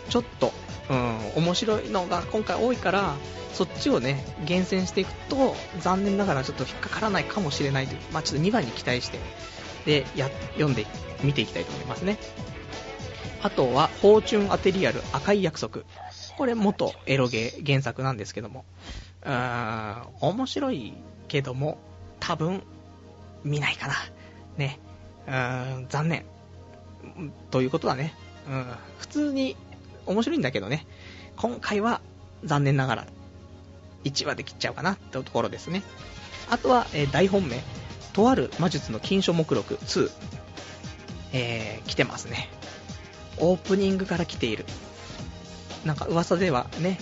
[0.09, 0.51] ちょっと、
[0.89, 3.15] うん、面白いのが今回多いから、
[3.53, 9.19] そっちをね、厳選していくと、残念ながらちょっと引っかからないかもしれないという、まあちょっと2番に期待して、
[9.85, 10.85] で、や、読んで、
[11.23, 12.17] 見ていきたいと思いますね。
[13.41, 15.81] あとは、フォーチュンアテリアル赤い約束。
[16.37, 18.63] これ元エロゲー原作なんですけども、
[19.23, 20.93] うーん、面白い
[21.27, 21.79] けども、
[22.19, 22.63] 多分、
[23.43, 23.95] 見ないかな。
[24.57, 24.79] ね。
[25.27, 26.25] うーん、残念。
[27.51, 28.13] ということだね。
[28.47, 28.65] うん、
[28.99, 29.55] 普通に
[30.07, 30.85] 面白いんだけどね、
[31.35, 32.01] 今回は
[32.43, 33.07] 残念ながら
[34.03, 35.83] 1話で切っちゃうかなってところですね。
[36.49, 37.61] あとは、えー、大本命、
[38.13, 40.11] とある魔術の禁書目録2、
[41.33, 42.49] えー、来てますね。
[43.37, 44.65] オープニングから来ている。
[45.85, 46.97] なんか噂ではね、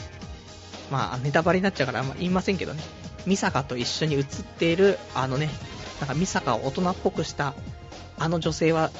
[0.91, 2.83] まあネタバレになっちゃうからあんま言いませんけどね、
[3.25, 5.49] ミサカと一緒に写っている、あのね、
[5.99, 7.53] なんかミサカを大人っぽくした
[8.17, 8.91] あの女性は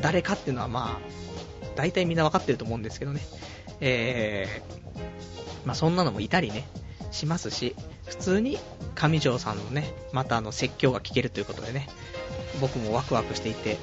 [0.00, 1.31] 誰かっていうのはまあ、
[1.74, 3.20] 大体みんなわかってると思うんですけどね。
[3.80, 6.66] えー、まあそんなのもいたりね、
[7.10, 8.58] しますし、普通に
[8.94, 11.88] 上条さんのね、またあの説教が聞けるということでね、
[12.60, 13.78] 僕もワクワクしていて、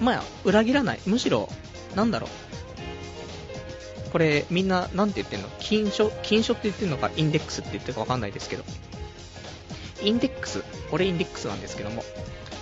[0.00, 1.00] まあ、裏切らない。
[1.06, 1.48] むしろ、
[1.94, 4.10] なんだろう。
[4.10, 5.48] これ、みんな、なんて言ってんの？
[5.58, 8.64] 金書、金書って言ってんのか、インデックスって言ってるかわかんないですけど、
[10.02, 10.62] インデックス、
[10.92, 12.04] 俺インデックスなんですけども、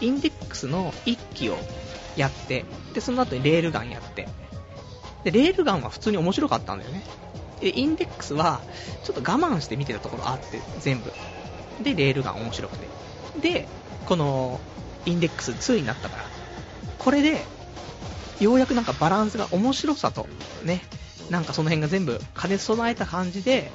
[0.00, 1.56] インデックスの1期を
[2.16, 4.28] やって、で、その後にレールガンやって、
[5.24, 7.02] で、レールガンは普通に面白かったんだよね。
[7.60, 8.60] で、インデックスは、
[9.04, 11.12] ちょっと我慢して見てたところあって、全部。
[11.82, 12.86] で、レールガン面白くて。
[13.40, 13.68] で、
[14.06, 14.60] この、
[15.06, 16.24] インデックス2になったから、
[16.98, 17.44] これで、
[18.40, 20.26] ようやくなんかバランスが面白さと、
[20.64, 20.82] ね、
[21.30, 23.70] なんかその辺が全部兼ね備えた感じで、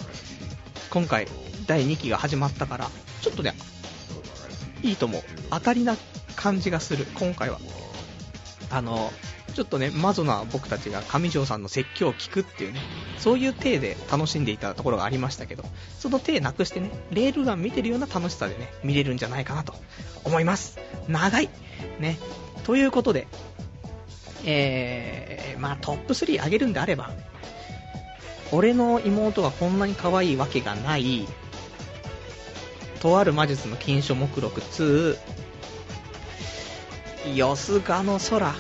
[0.90, 1.28] 今回、
[1.66, 2.90] 第2期が始まったから、
[3.22, 3.54] ちょっとね、
[4.84, 5.24] いいと思う。
[5.50, 5.96] 当たりな
[6.36, 7.60] 感じがする、今回は。
[8.70, 9.12] あの、
[9.58, 12.80] ちょっとね、マゾな僕たちが上条さんの説教を聞くっていうね、
[13.18, 15.64] そういう体で楽しんでいたところがありましたけど、
[15.98, 19.74] その体なくしてね、レールガン見てるような楽しさでね、見れるんじゃないかなと
[20.24, 20.78] 思います。
[21.08, 21.50] 長い
[22.00, 22.20] ね。
[22.66, 23.28] ということで、
[24.46, 27.10] えー、まあトップ3上げるんであれば、
[28.52, 31.28] 俺の妹がこんなに可愛いわけがない、
[33.00, 35.18] とある魔術の禁書目録2、
[37.34, 38.54] よすがの空、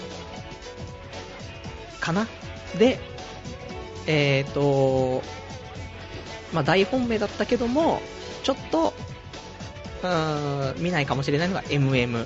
[2.07, 2.27] かな？
[2.79, 2.99] で、
[4.07, 5.21] えっ、ー、と、
[6.53, 8.01] まあ、大本命だったけども、
[8.43, 8.93] ちょっと、
[10.03, 12.25] うん、見ないかもしれないのが MM。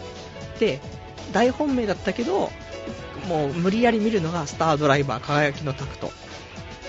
[0.60, 0.80] で、
[1.34, 2.52] 大本命だったけど、
[3.28, 6.12] もう無理やり見るのがスタードライバー輝きのタクト。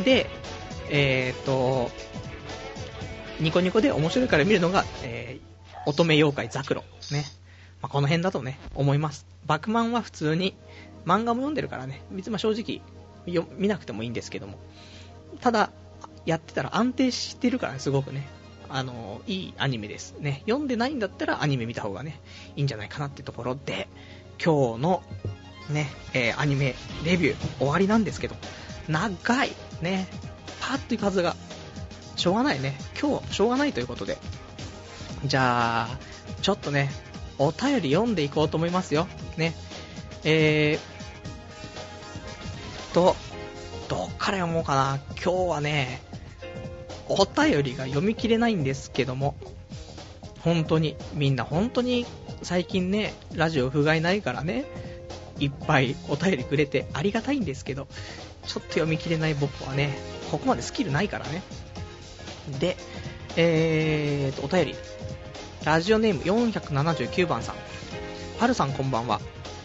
[0.05, 0.29] で、
[0.91, 1.91] えっ、ー、と、
[3.41, 6.85] ニコニコで面白いから見るのが、えー、乙女妖怪ザクロ。
[7.11, 7.25] ね。
[7.81, 9.27] まあ、この辺だとね、思います。
[9.47, 10.55] バクマンは普通に
[11.05, 12.83] 漫画も読んでるからね、別に正直
[13.27, 14.59] よ見なくてもいいんですけども、
[15.41, 15.71] ただ、
[16.25, 18.27] やってたら安定してるからね、すごくね、
[18.69, 20.43] あの、いいアニメですね。
[20.47, 22.21] 読んでないんだったらアニメ見た方がね、
[22.57, 23.89] いいんじゃないかなってところで、
[24.43, 25.03] 今日の
[25.71, 26.75] ね、えー、アニメ
[27.05, 28.37] レビュー終わりなんですけど、
[28.89, 30.09] 長い、ね、
[30.61, 31.37] パッといくはずが、
[32.17, 34.19] しょうがないね、今日しょうがないということで、
[35.25, 35.99] じゃあ、
[36.41, 36.91] ちょっとね、
[37.39, 39.07] お便り読んでいこうと思いますよ。
[39.37, 39.55] ね。
[40.25, 43.17] えー、と、
[43.89, 45.01] どっから読もうかな。
[45.23, 46.01] 今日はね、
[47.09, 49.35] お便りが読み切れないんですけども、
[50.41, 52.07] 本当に、みんな本当に
[52.43, 54.65] 最近ね、ラジオ不甲斐ないからね、
[55.39, 57.89] いっぱいお便りくれてありがたいんですけど、
[58.47, 59.97] ちょっと読み切れない僕はね、
[60.31, 61.43] ここまでスキルないからね。
[62.61, 62.77] で、
[63.37, 64.75] えーと、お便り。
[65.65, 67.55] ラジオネーム479番さん。
[68.39, 69.21] はるさんこんばんは。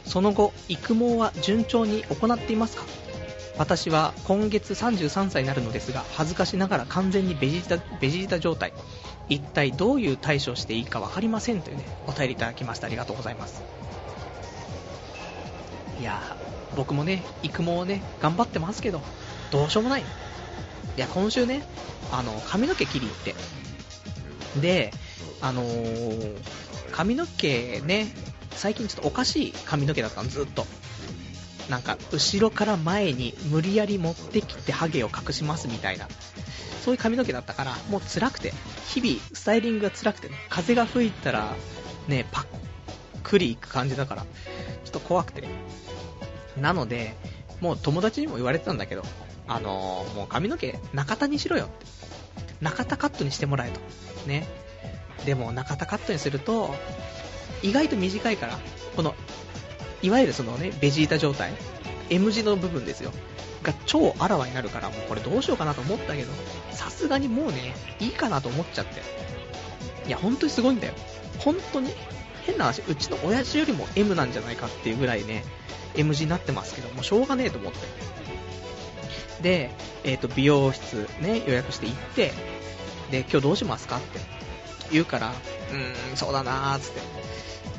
[0.08, 2.86] その後、育毛は順調に行っていますか？
[3.58, 8.74] 私は今月33歳になるのですが、恥ずかしながら完全にベジータベジータ状態。
[9.30, 12.88] 一体どういう対処をしていいか分かりませんというね、お便りいただきました。
[12.88, 13.62] ありがとうございます。
[16.00, 16.22] いや
[16.76, 19.02] 僕もね、育毛をね、頑張ってますけど、
[19.52, 20.02] どうしようもない。
[20.02, 20.06] い
[20.96, 21.64] や、今週ね、
[22.12, 23.36] あの、髪の毛切り行って。
[24.62, 24.92] で、
[25.42, 26.38] あのー、
[26.92, 28.08] 髪の毛ね、
[28.58, 30.66] 最近ちょっとおかしい髪の毛だったの、ずっと。
[31.70, 36.08] なんか、後ろから前に無理やり持ってきてハゲを隠しますみたいな。
[36.84, 38.54] そういう髪の毛だったから、もう辛くて、
[38.88, 41.56] 日々、スタイリングが辛くてね、風が吹いたら、
[42.08, 42.46] ね、パッ
[43.24, 44.28] クリいく感じだから、ちょ
[44.90, 45.44] っと怖くて。
[46.60, 47.16] なので、
[47.62, 49.04] もう友達にも言われてたんだけど、
[49.48, 51.86] あのー、もう髪の毛中田にしろよって。
[52.62, 53.80] 中田カットにしてもらえと。
[54.28, 54.48] ね。
[55.26, 56.76] でも中田カットにすると、
[57.62, 58.60] 意外と短いから、
[58.96, 59.16] この、
[60.02, 61.54] いわゆるそのね、ベジータ状態、
[62.10, 63.12] M 字の部分ですよ。
[63.64, 66.32] が超あらわになるから、もうこれどうしようかなと思ったけど、
[66.72, 69.02] さすがにもうね、いいかなと思っちゃって。
[70.08, 70.94] いや、本当にすごいんだよ。
[71.40, 71.94] 本当に、
[72.46, 75.44] 変な話、うちの親父よりも M なんじゃないかっていうぐらいね、
[75.96, 77.80] M 字になってますけど、もうしょうがねえと思って。
[79.42, 79.72] で、
[80.04, 82.34] えっ、ー、と、美容室ね、予約して行って、
[83.12, 84.20] で、今日どうしますかって
[84.92, 87.02] 言うから、うーん、そうだなーつって。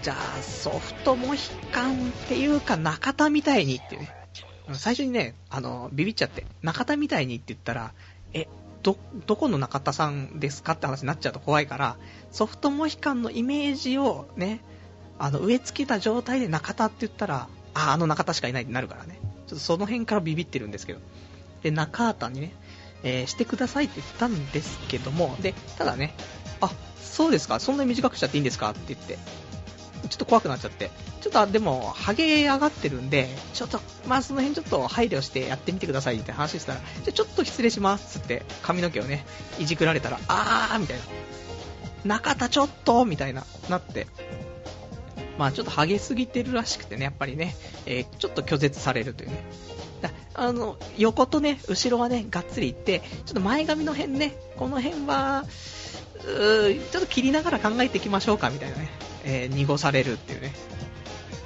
[0.03, 4.14] じゃあ、ソフトモヒカンっていうか、中田みたいにってね。
[4.74, 7.92] 最初にね、あの、ビビっちゃって、中田みたいにって言ったら、
[8.32, 8.46] え、
[8.82, 8.96] ど、
[9.26, 11.96] どこの中田さんですかって話になっちゃうと怖いから、
[12.30, 14.61] ソフトモヒカンのイメージをね、
[15.18, 19.18] あの、植え付けた状態で中田って言ったら、あ、あの中田しかいないってなるからね。
[19.46, 21.01] ちょっとその辺からビビってるんですけど。
[21.62, 22.55] で、中畑にね、
[23.03, 26.14] えー、してくださいって言ったんですけども、で、ただね、
[26.61, 26.70] あ、
[27.01, 29.18] そうですか、そんなに短くしちゃっていいんですかって言って、
[30.09, 30.90] ちょっと怖くなっちゃって、
[31.20, 39.26] ちょっとでも、ハゲ上がってるんで、ちょっと、まあその辺ちょっと配慮してやってみてくださいって話したら、じゃちょっと失礼しますって髪の毛をね、
[39.59, 41.03] いじくられたら、あーみたいな。
[42.05, 44.07] 中田ちょっとみたいな、なって。
[45.38, 49.44] まあちょっとハゲすぎてるらしくてね、やっぱりね、えー、ちょっと拒絶されるというね。
[50.38, 55.44] あの、横とね、後ろはね、がっつりいって、ちょっと前髪の辺ね、この辺は、
[56.24, 58.88] うーちょっと切りながら考えていきましょうかみたいなね、
[59.25, 60.53] えー、濁されるっていうね。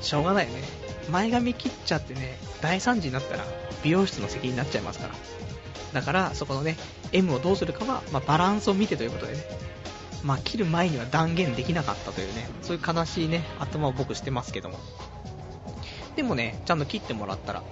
[0.01, 0.62] しょうがないよね。
[1.11, 3.45] 前髪切っちゃってね、大惨事になったら
[3.83, 5.14] 美容室の責任になっちゃいますから。
[5.93, 6.77] だから、そこのね、
[7.12, 9.45] M をどうするかは、まあ、バランスを見てということでね。
[10.23, 14.79] まあ、切る前には断言できなかったというね、そういう悲しいね、頭を僕してますけども。
[16.16, 17.62] でもね、ちゃんと切ってもらったら、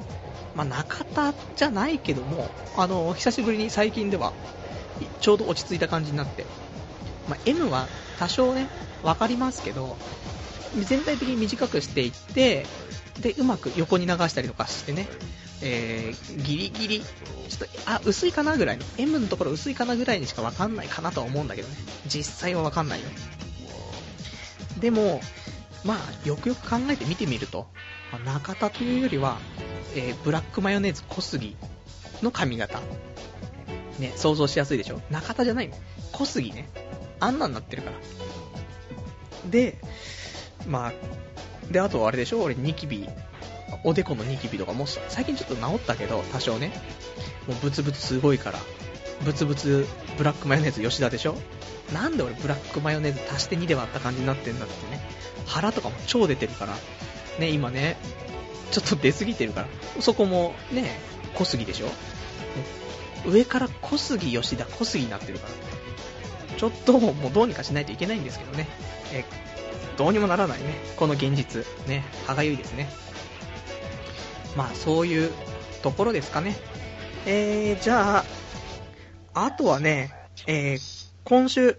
[0.57, 4.33] まあ、中田じゃないけども、あの、久しぶりに最近では、
[5.21, 6.45] ちょうど落ち着いた感じになって、
[7.31, 7.87] まあ、M は
[8.19, 8.67] 多少ね、
[9.03, 9.97] わかりますけど、
[10.79, 12.67] 全体的に短くしていって、
[13.21, 15.09] で、うまく横に流したりとかしてね、
[15.63, 17.07] えー、ギリギリ、ちょ
[17.55, 21.75] っと、あ、薄いかなぐらいの、M のところ薄いかなぐらいにしかわかんないかなとは思うんだけどね、
[22.07, 23.07] 実際はわかんないよ。
[24.81, 25.21] でも、
[25.85, 27.69] まあ、よくよく考えて見てみると、
[28.13, 29.39] ま、中田というよりは、
[29.95, 31.57] えー、ブラックマヨネーズ小杉
[32.23, 32.81] の髪型。
[33.99, 35.03] ね、想像しやすいでしょ？
[35.11, 35.79] 中田じゃないね。
[36.13, 36.71] 小杉ね。
[37.21, 37.97] あんなんなってるから。
[39.51, 39.79] で、
[40.67, 40.93] まあ、
[41.71, 42.43] で、あとあれでしょ？
[42.43, 43.09] 俺ニキビ、
[43.85, 46.73] おでこのニキビとかも最近ちょっと治ったけど、多少ね。
[47.47, 48.59] もうブツブツすごいから。
[49.25, 49.87] ブツブツ
[50.19, 51.37] ブラックマヨネーズ吉田でしょ？
[51.93, 55.01] なんで俺ブラックマヨネーズ足して2で割った感じになってんだってね。
[55.47, 56.75] 腹とかも超出てるから。
[57.39, 57.97] ね、今ね、
[58.71, 59.69] ちょっと出過ぎてるから。
[60.01, 60.99] そこもね、
[61.35, 61.87] 小杉でしょ？
[63.29, 65.53] 上から小杉吉田、小杉になってるから。
[66.61, 68.69] ちょっともうどうにかしないといけないんですけどね。
[69.15, 69.25] え
[69.97, 70.75] どうにもならないね。
[70.99, 71.65] この現実。
[71.89, 72.87] ね、歯がゆいですね。
[74.59, 75.33] まあ、そういう
[75.83, 76.59] ところですかね。
[77.25, 78.25] えー、じゃあ、
[79.47, 80.13] あとはね、
[80.47, 81.79] えー、今週、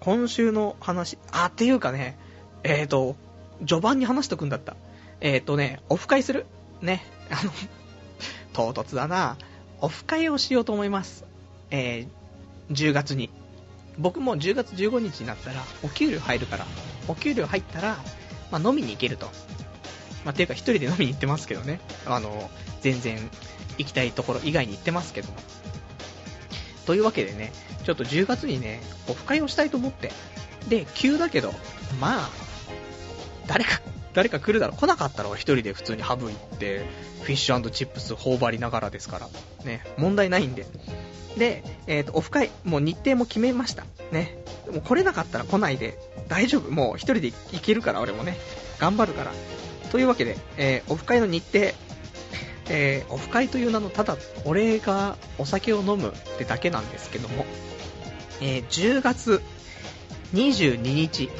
[0.00, 2.16] 今週の話、あ、っていうかね、
[2.64, 3.14] えーと、
[3.66, 4.74] 序盤に話しとくんだった。
[5.20, 6.46] えっ、とね、オフ会する？
[6.80, 7.52] ね、あの、
[8.54, 9.36] 唐突だな。
[9.82, 11.26] オフ会をしようと思います。
[11.70, 12.21] えー、
[12.72, 13.30] 10月に。
[13.98, 16.66] 僕も10月15日になったら、お給料入るから、
[17.08, 17.98] お給料入ったら、
[18.50, 19.26] まあ、飲みに行けると。
[20.24, 21.80] まあ、ていうか一人で飲みに行ってますけどね。
[22.06, 22.50] あの、
[22.80, 23.18] 全然
[23.78, 25.28] 行きたいところ以外に行ってますけど。
[26.86, 27.52] というわけでね、
[27.84, 30.12] ちょっと10月にね、オフ会をしたいと思って。
[30.68, 31.52] で、急だけど、
[32.00, 32.30] まあ、
[33.46, 33.80] 誰か、
[34.14, 34.78] 誰か来るだろう。
[34.78, 36.86] 来なかったら一人で普通にハブ行って、
[37.22, 39.28] フィッシュチップス頬張りながらですから。
[39.64, 40.66] ね、問題ないんで。
[41.36, 43.84] で、えっ、ー、と、オフ会、もう日程も決めました。
[44.10, 44.36] ね。
[44.70, 46.70] もう来れなかったら来ないで、大丈夫。
[46.70, 48.36] もう一人で行けるから、俺もね。
[48.78, 49.32] 頑張るから。
[49.90, 51.74] というわけで、えー、オフ会の日程、
[52.68, 57.44] えー、オフ会という名のただ、俺がお酒を飲むってだけなんですけども、
[58.40, 59.42] えー、10月
[60.34, 61.30] 22日、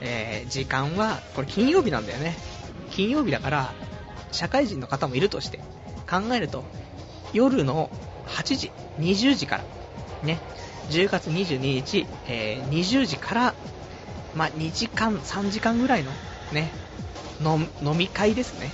[0.00, 2.36] えー、時間は、これ金曜日なんだよね。
[2.90, 3.74] 金曜日だから、
[4.32, 5.58] 社会人の方もいるとして、
[6.08, 6.64] 考えると、
[7.32, 7.90] 夜の
[8.26, 9.64] 8時、20時から、
[10.22, 10.38] ね、
[10.90, 13.54] 10月22日、えー20時から、
[14.34, 16.10] まあ、2時間、3時間ぐらいの、
[16.52, 16.70] ね、
[17.40, 18.70] 飲飲み会ですね、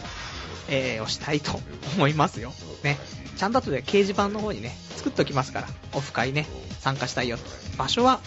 [0.68, 1.60] えーをしたいと
[1.96, 2.52] 思いますよ。
[2.82, 2.98] ね。
[3.36, 6.46] ちゃんと後で掲示板の方にね、作っときますから、オフ会ね、
[6.80, 7.38] 参加したいよ。
[7.76, 8.20] 場所は、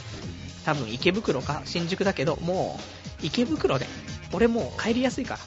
[0.66, 2.80] 多分池袋か新宿だけど、も
[3.22, 3.88] う、池袋で、
[4.34, 5.40] 俺もう帰りやすいから、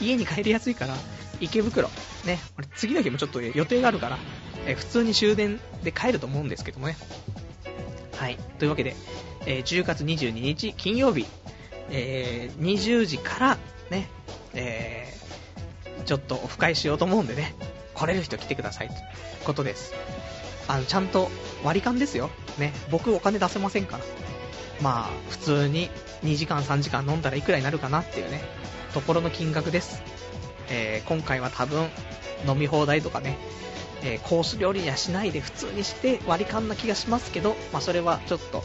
[0.00, 0.94] 家に帰りやすいから、
[1.40, 1.90] 池袋、
[2.24, 4.18] ね、俺次の日もちょっと予定があるから、
[4.66, 6.96] え普通に終電で帰ると思うんですけどもね。
[8.16, 8.36] はい。
[8.58, 8.94] というわけで、
[9.46, 11.26] えー10月22日金曜日、
[11.90, 13.58] えー20時から
[13.90, 14.08] ね、
[14.54, 15.20] えー
[16.04, 17.54] ちょっとオフ会しようと思うんでね、
[17.94, 19.00] 来れる人来てくださいという
[19.44, 19.92] ことです。
[20.66, 21.30] あの、ちゃんと
[21.62, 22.30] 割り勘ですよ。
[22.58, 24.04] ね、僕お金出せませんから。
[24.80, 25.90] まあ、普通に
[26.24, 28.40] 2時間3時間飲んだらいくらになるかなっていうね、
[28.94, 30.02] ところの金額です。
[30.68, 31.88] えー今回は多分、
[32.48, 33.36] 飲み放題とかね、
[34.02, 38.62] えーコース料理にはしないで普通にして割り勘な気がしますけど、まあそれはちょっと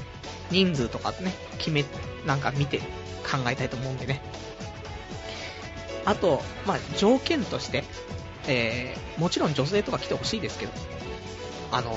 [0.51, 1.85] 人数とかね、決め、
[2.25, 4.21] なんか見て考えたいと思うんでね。
[6.05, 7.83] あと、まあ条件として、
[8.47, 10.71] えーもちろん女性とか来てほしいですけど、
[11.71, 11.91] あの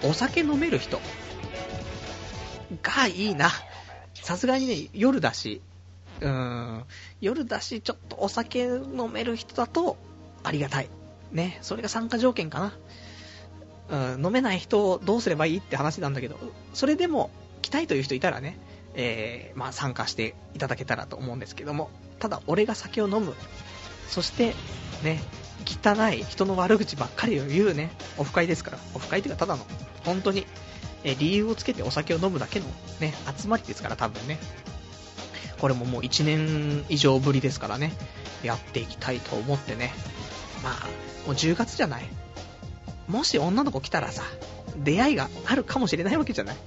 [0.00, 1.00] ーお酒飲める人
[2.82, 3.50] がいいな。
[4.14, 5.60] さすがにね、夜だし、
[6.20, 6.84] うーん、
[7.20, 9.96] 夜だし、ちょっとお酒飲める人だと
[10.42, 10.88] ありがたい。
[11.32, 12.72] ね、それが参加条件かな。
[14.14, 16.38] うん、飲めない人をどうすればいいって話なんだけど、
[16.72, 17.30] それでも
[17.60, 18.58] 来たいという人いたらね、
[18.94, 23.34] えーまあ参加していただけたらと思うんですけども、ただ俺が酒を飲む、
[24.08, 24.54] そして
[25.02, 25.20] ね、
[25.66, 29.66] 汚い人の悪口ばっかりを言うね、オフ会ですから、オフ会っていうかただの、
[30.04, 30.46] 本当に、
[31.04, 32.66] え理由をつけてお酒を飲むだけの
[33.00, 34.38] ね、集まりですから多分ね、
[35.60, 37.92] これももう1年以上ぶりですからね、
[38.42, 39.92] やっていきたいと思ってね、
[40.62, 40.86] まあ、
[41.26, 42.04] もう10月じゃない。
[43.08, 44.22] もし女の子来たらさ、
[44.76, 46.56] 出会いがあるかもしれないわけじゃない。
[46.56, 46.60] も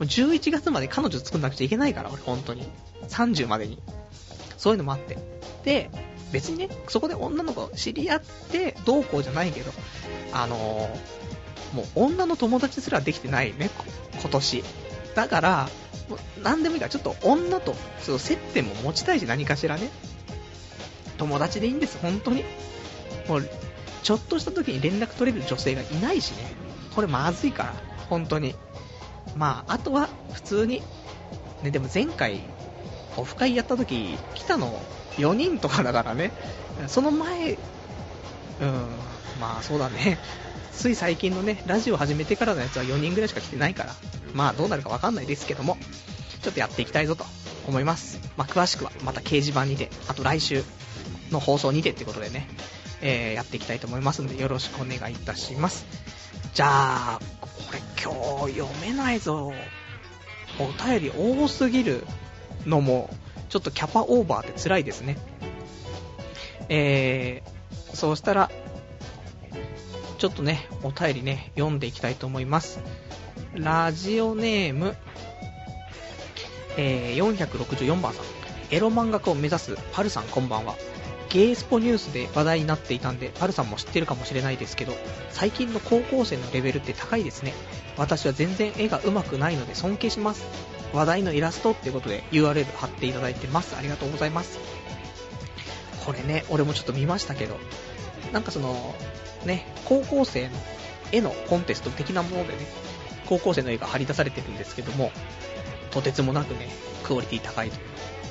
[0.00, 2.66] う11月まで彼女作んなくちゃいけないから、俺、本当に。
[3.08, 3.78] 30までに。
[4.56, 5.18] そういうのもあって。
[5.64, 5.90] で、
[6.32, 9.72] 別にね、そこで女の子知り合ってどうこうじゃないけど、
[10.32, 11.22] あのー
[11.72, 13.70] もう女の友達すらできてないね、
[14.20, 14.64] 今年。
[15.14, 15.68] だから、
[16.08, 19.90] もう何でもいいから、ちょっと女とその接点も持ちたいし、何かしらね。
[21.18, 22.44] 友達でいいんです、本当に。
[23.28, 23.48] もう、
[24.02, 26.52] ちょっとした時に連絡取れる女性がいないしね。
[26.94, 27.74] これまずいから、
[28.08, 28.54] 本当に。
[29.36, 30.82] まあ、あとは普通に、
[31.62, 32.40] ね、でも前回、
[33.16, 34.80] オフ会やった時、来たの
[35.16, 36.32] 4人とかだからね。
[36.88, 37.58] その前、うん、
[39.40, 40.18] まあそうだね。
[40.72, 43.94] つい最近のね、ラジオ始めてからのやつは4人ぐらいしか来てないから、
[44.34, 45.76] まあどうなるかわかんないですけども、
[46.42, 47.24] ちょっとやっていきたいぞと
[47.68, 48.18] 思います。
[48.36, 50.64] まあ詳しくはまた掲示板にて、あと来週
[51.30, 52.48] の放送にてってことでね、
[53.02, 55.84] えーやっていきたいと思いますのでよろしくお願いいたします。
[56.54, 56.66] じゃ
[57.14, 59.52] あ、これ今日読めないぞ。
[60.58, 62.04] お便り多すぎる
[62.66, 63.10] のも、
[63.48, 65.16] ちょっとキャパオーバーって辛いですね。
[66.68, 68.50] えー、そうしたら、
[70.18, 72.80] ちょっとね、お便りね、読んでいきたいと思います。
[73.54, 74.96] ラジオネーム、
[76.76, 78.24] えー、464番さん。
[78.70, 80.76] エロ漫画家を目指すパルさんこんばんは。
[81.32, 84.92] ゲースポニュースで話題になっていたんで、パルさんも知ってるかもしれないですけど、
[85.30, 87.54] 最近の高校生のレベルって高いですね。
[87.96, 90.44] 私は全然絵が上手くないので尊敬します。
[90.92, 93.74] 話題のイラストってことで URL 貼っていただいてます。
[93.76, 94.58] ありがとうございます。
[96.04, 97.58] これね、俺もちょっと見ましたけど、
[98.32, 98.94] なんかその、
[99.46, 100.50] ね、高校生の
[101.12, 102.58] 絵のコンテスト的なものでね、
[103.24, 105.12] 高校生の絵が貼り出されてるんですけども、
[105.92, 106.68] とてつもなくね、
[107.04, 107.76] クオリティ高いと。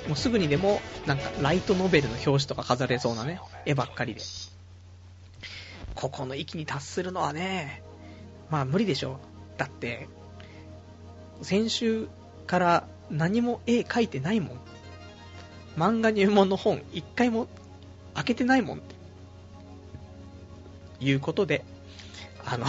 [0.08, 4.22] もうすぐにでも、なんか、ライトノベルの表紙とか飾れそうなね、絵ばっかりで。
[5.96, 7.84] ここの域に達するのはね、
[8.50, 9.20] まあ無理でしょ。
[9.58, 10.08] だって、
[11.42, 12.08] 先週
[12.48, 14.60] から何も絵描いてないもん。
[15.78, 17.48] 漫画入門の本一回も
[18.14, 18.96] 開けてないもんって。
[21.02, 21.66] いうことで、
[22.46, 22.66] あの、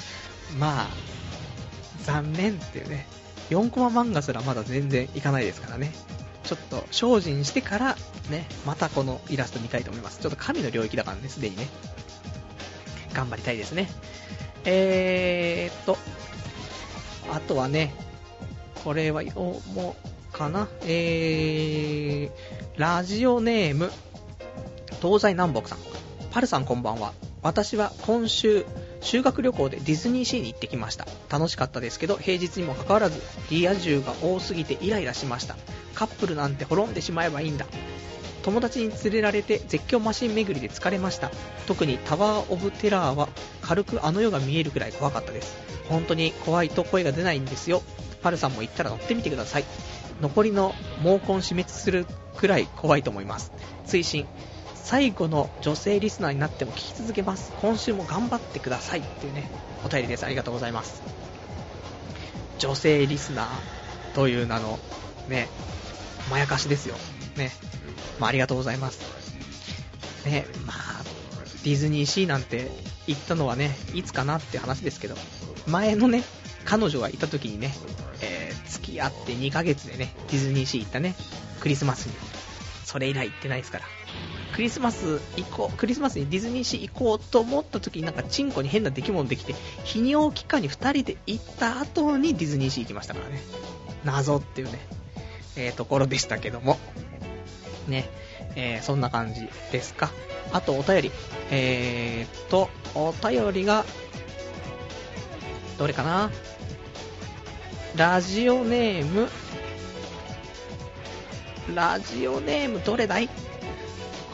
[0.58, 0.86] まあ、
[2.04, 3.06] 残念っていうね、
[3.50, 5.92] 4コマ漫画すらまだ全然いかないですからね。
[6.46, 7.96] ちょっと精進してから、
[8.30, 10.20] ね、またこのイラスト見たいと思います。
[10.20, 11.68] ちょっと神の領域だからね、すでにね。
[13.12, 13.88] 頑張りたいですね。
[14.64, 15.98] えーっと、
[17.32, 17.94] あとはね、
[18.84, 19.40] これは読
[19.74, 19.96] も
[20.30, 20.68] うかな。
[20.82, 23.90] えー、ラジオネーム、
[25.02, 25.78] 東西南北さん。
[26.30, 27.12] パルさんこんばんは。
[27.42, 28.66] 私は今週、
[29.00, 31.06] 修学旅行でディズニーシーに行ってきました。
[31.30, 33.20] 楽しかったですけど、平日にもかかわらず、
[33.50, 35.56] リア充が多すぎてイライラしました。
[35.94, 37.66] カップルなんて滅んでしまえばいいんだ。
[38.46, 41.32] 友達に連れられて絶叫マシン巡りで疲れました
[41.66, 43.28] 特にタワー・オブ・テラーは
[43.60, 45.56] 軽くあの世が見えるくらい怖かったです
[45.88, 47.82] 本当に怖いと声が出ないんですよ
[48.22, 49.64] パルさんも行ったら乗ってみてください
[50.20, 53.50] 残りの毛根死滅するくらい怖いと思います
[53.84, 54.28] 追伸
[54.86, 57.52] 最後の女性リスナーになっても聞き続けます。
[57.60, 59.50] 今週も頑張ってくださいっていうね
[59.84, 60.24] お便りです。
[60.24, 61.02] ありがとうございます。
[62.60, 64.78] 女性リスナーという名の
[65.28, 65.48] ね
[66.30, 66.94] まやかしですよ。
[67.36, 67.50] ね。
[68.20, 69.00] まあ、ありがとうございます。
[70.24, 71.02] ねまあ
[71.64, 72.70] ディズニーシーなんて
[73.08, 75.16] 行ったのはねいつかなって話ですけど
[75.66, 76.22] 前のね
[76.64, 77.74] 彼女がいた時にね、
[78.22, 81.16] えー、付き合って2ヶ月でねディズニーシー行ったね
[81.58, 82.14] クリスマスに。
[82.84, 83.95] それ以来行ってないですから。
[84.56, 89.52] クリスマス行こう、クリスマスにディズニーシー行こうと思った時になんかチンコに変な出来物できて、
[89.84, 93.38] 泌尿器科に2人で行った後にディズニーシー行きましたからね。
[94.02, 94.78] 謎っていうね、
[95.56, 96.78] えー、ところでしたけども。
[97.86, 98.08] ね、
[98.54, 100.10] えー、そんな感じですか。
[100.54, 101.12] あとお便り。
[101.50, 103.84] えーと、お便りが、
[105.76, 106.30] どれかな
[107.94, 109.28] ラジオネーム、
[111.74, 113.28] ラジオネームどれだい？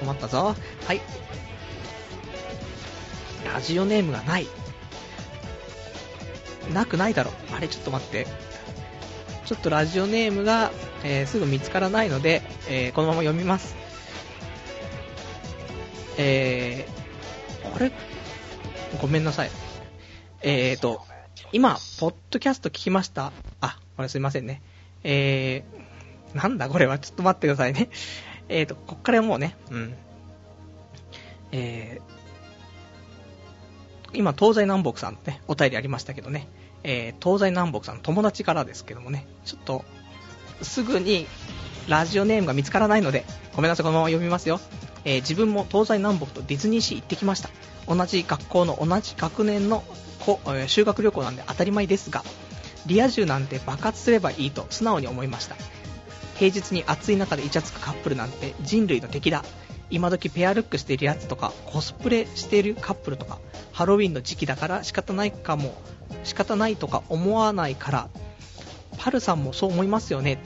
[0.02, 0.56] 困ったぞ。
[0.86, 1.00] はい。
[3.52, 4.46] ラジオネームがない。
[6.72, 7.30] なくないだろ。
[7.54, 8.26] あれ、ちょっと待って。
[9.44, 10.72] ちょっとラジオネームが、
[11.04, 13.74] えー、すぐ見つからないので、えー、このまま読みます。
[16.18, 17.92] えー、あれ？
[19.00, 19.50] ごめんなさい。
[20.42, 21.02] えーと、
[21.52, 23.32] 今、ポッドキャスト聞きました。
[23.60, 24.62] あ、これすいませんね。
[25.04, 27.90] えー、なんだこれは、ちょっと待ってくださいね。
[28.52, 29.94] えーと、こっからもうね、うん。
[31.52, 36.48] えー、今、東西南北さんのね、お便りありましたけどね、
[36.84, 39.84] えー、東西南北さん友達からですけどもね、ちょっと、
[40.60, 41.26] すぐに
[41.88, 43.24] ラジオネームが見つからないので、
[43.56, 44.60] ごめんなさい、このまま読みますよ。
[45.04, 47.48] えー、自分も東西南北とディズニーシー行ってきました。
[47.88, 49.82] 同じ学校の同じ学年の
[50.20, 52.22] 子、え、修学旅行なんで当たり前ですが、
[52.84, 55.56] リア充なんて爆発すればいいと素直に思いました。
[56.42, 59.44] 平日に暑い中でイチャつくカップルなんて人類の敵だ。
[59.90, 63.38] 今時ペアルックしてるやつとか、コスプレしてるカップルとか、
[63.70, 65.80] ハロウィンの時期だから仕方ないかも、
[66.24, 68.08] 仕方ないとか思わないから、
[68.98, 70.42] パルさんもそう思いますよね。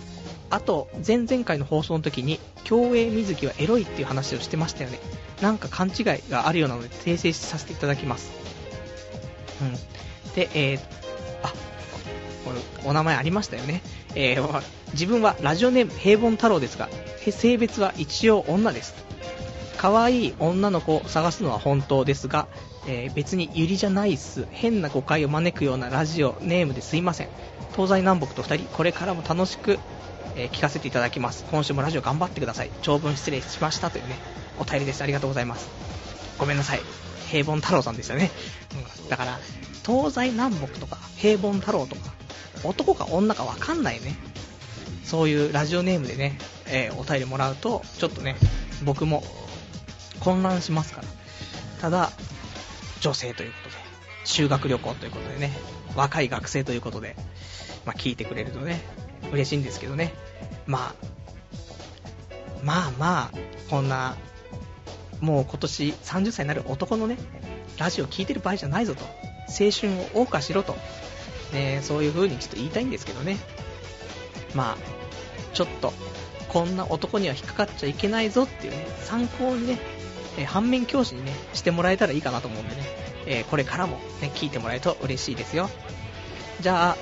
[0.51, 4.99] あと、前々回の放送の時に、競泳水着はエロいっていう話をしてましたよね。
[5.41, 8.33] なんか勘違いがあるようなので、訂正させていただきます。
[9.63, 9.73] うん。
[10.35, 10.79] で、えー、
[11.43, 11.49] あ、
[12.45, 13.81] これ、お名前ありましたよね。
[14.17, 14.63] えー、
[14.93, 16.89] 自分はラジオネーム平凡太郎ですが、
[17.31, 18.95] 性別は一応女です。
[19.77, 22.49] 可愛い女の子を探すのは本当ですが、
[22.89, 24.47] えー、別にユリじゃないっす。
[24.51, 27.29] 変な誤解を招くようなラジオネームですいません。
[27.73, 29.79] 東西南北と2人、これからも楽しく
[30.37, 31.45] えー、聞かせていただきます。
[31.51, 32.71] 今週もラジオ頑張ってください。
[32.83, 34.17] 長文失礼しましたというね、
[34.61, 35.03] お便りです。
[35.03, 35.69] ありがとうございます。
[36.39, 36.81] ごめんなさい。
[37.29, 38.31] 平凡太郎さんでしたね。
[39.03, 39.39] うん、だから、
[39.85, 42.13] 東西南北とか、平凡太郎とか、
[42.65, 44.17] 男か女かわかんないね。
[45.05, 48.37] そういうラジオネームでね、えー、お便りもらうと、ちょっとね、
[48.85, 49.23] 僕も
[50.21, 51.09] 混乱しますから。
[51.81, 52.11] ただ、
[53.01, 53.75] 女性ということで、
[54.25, 55.53] 修学旅行ということでね、
[55.95, 57.15] 若い学生ということで、
[57.85, 58.83] まあ、聞いてくれるとね、
[59.33, 60.13] 嬉しいんですけどね。
[60.67, 60.95] まあ、
[62.65, 63.39] まあまあ、
[63.71, 64.17] こんな、
[65.21, 67.17] もう今年30歳になる男のね、
[67.79, 69.05] ラジオ聞いてる場合じゃないぞと。
[69.49, 70.77] 青春を謳歌しろと。
[71.53, 73.39] ね、そういう風にちょっと言いたいんですけどね。
[74.55, 74.77] まあ、
[75.55, 75.93] ちょっと、
[76.49, 79.79] こんな男には引っかかっちゃいけないぞっていうね、参考にね、
[80.39, 82.83] え反面教師にね、してもらえたらいいかなと思うんでね、
[83.27, 85.69] えー、これからもね、聞いてもらえると嬉しいですよ。
[86.61, 86.97] じゃ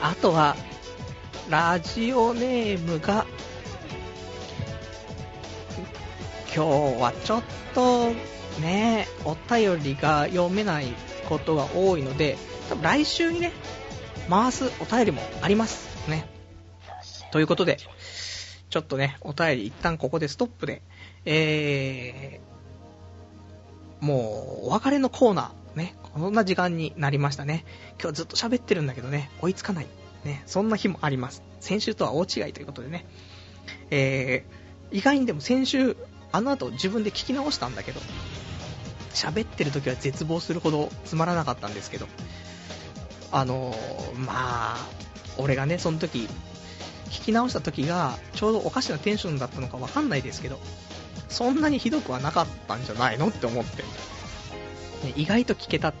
[0.00, 0.56] あ、あとは、
[1.48, 3.26] ラジオネームが、
[6.54, 6.64] 今
[6.96, 7.42] 日はちょっ
[7.74, 8.12] と
[8.60, 10.94] ね、お便りが読めない
[11.28, 12.36] ことが多いので、
[12.72, 13.52] 多分来週にね、
[14.30, 16.26] 回すお便りもありますね。
[17.30, 17.76] ということで、
[18.70, 20.80] ちょっとね、お便り一旦ここでストップで、
[21.26, 27.66] えー、もうお別れのコーナー、ね、こんな時間になりましたね。
[28.00, 29.86] 今日ずっと喋ってるんだけどね、追いつかない。
[30.24, 31.42] ね、そんな日もあります。
[31.60, 33.04] 先週とは大違いということでね。
[33.90, 35.94] えー、意外にでも先週、
[36.32, 38.00] あの後自分で聞き直したんだけど、
[39.12, 42.06] 喋ってる時は絶望するほどつまらなかったんですけど、
[43.32, 43.74] あの、
[44.14, 44.88] まあ、
[45.38, 46.28] 俺がね、その時、
[47.10, 50.60] 聞き直した時が、ちょうどおかしなテンションだったのかわかんないですけど、
[51.28, 55.94] そんなにひどくはなかったんじゃないのって思って、ね、意外と聞けた。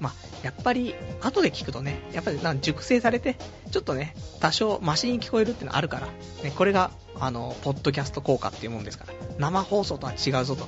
[0.00, 3.36] まあ、やっぱり後で聞くとね、やっぱりなん熟成されて、
[3.70, 6.06] ちょっとね、多少マシに聞こえるってのはあるから、
[6.42, 6.90] ね、これが、
[7.20, 10.66] あの、ポッドキャスト効果っていうもんですから、生放送とは違うぞと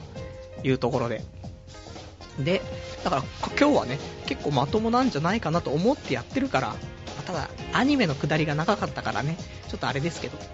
[0.65, 1.25] いうところで。
[2.39, 2.63] で、
[3.05, 3.23] だから
[3.59, 6.69] 今日はね、結構まともなんじゃないかなと思ってやってるから、
[7.17, 9.37] まただ、アニメの下りが長かったからね、
[9.69, 10.45] ちょっとあれですけど、ま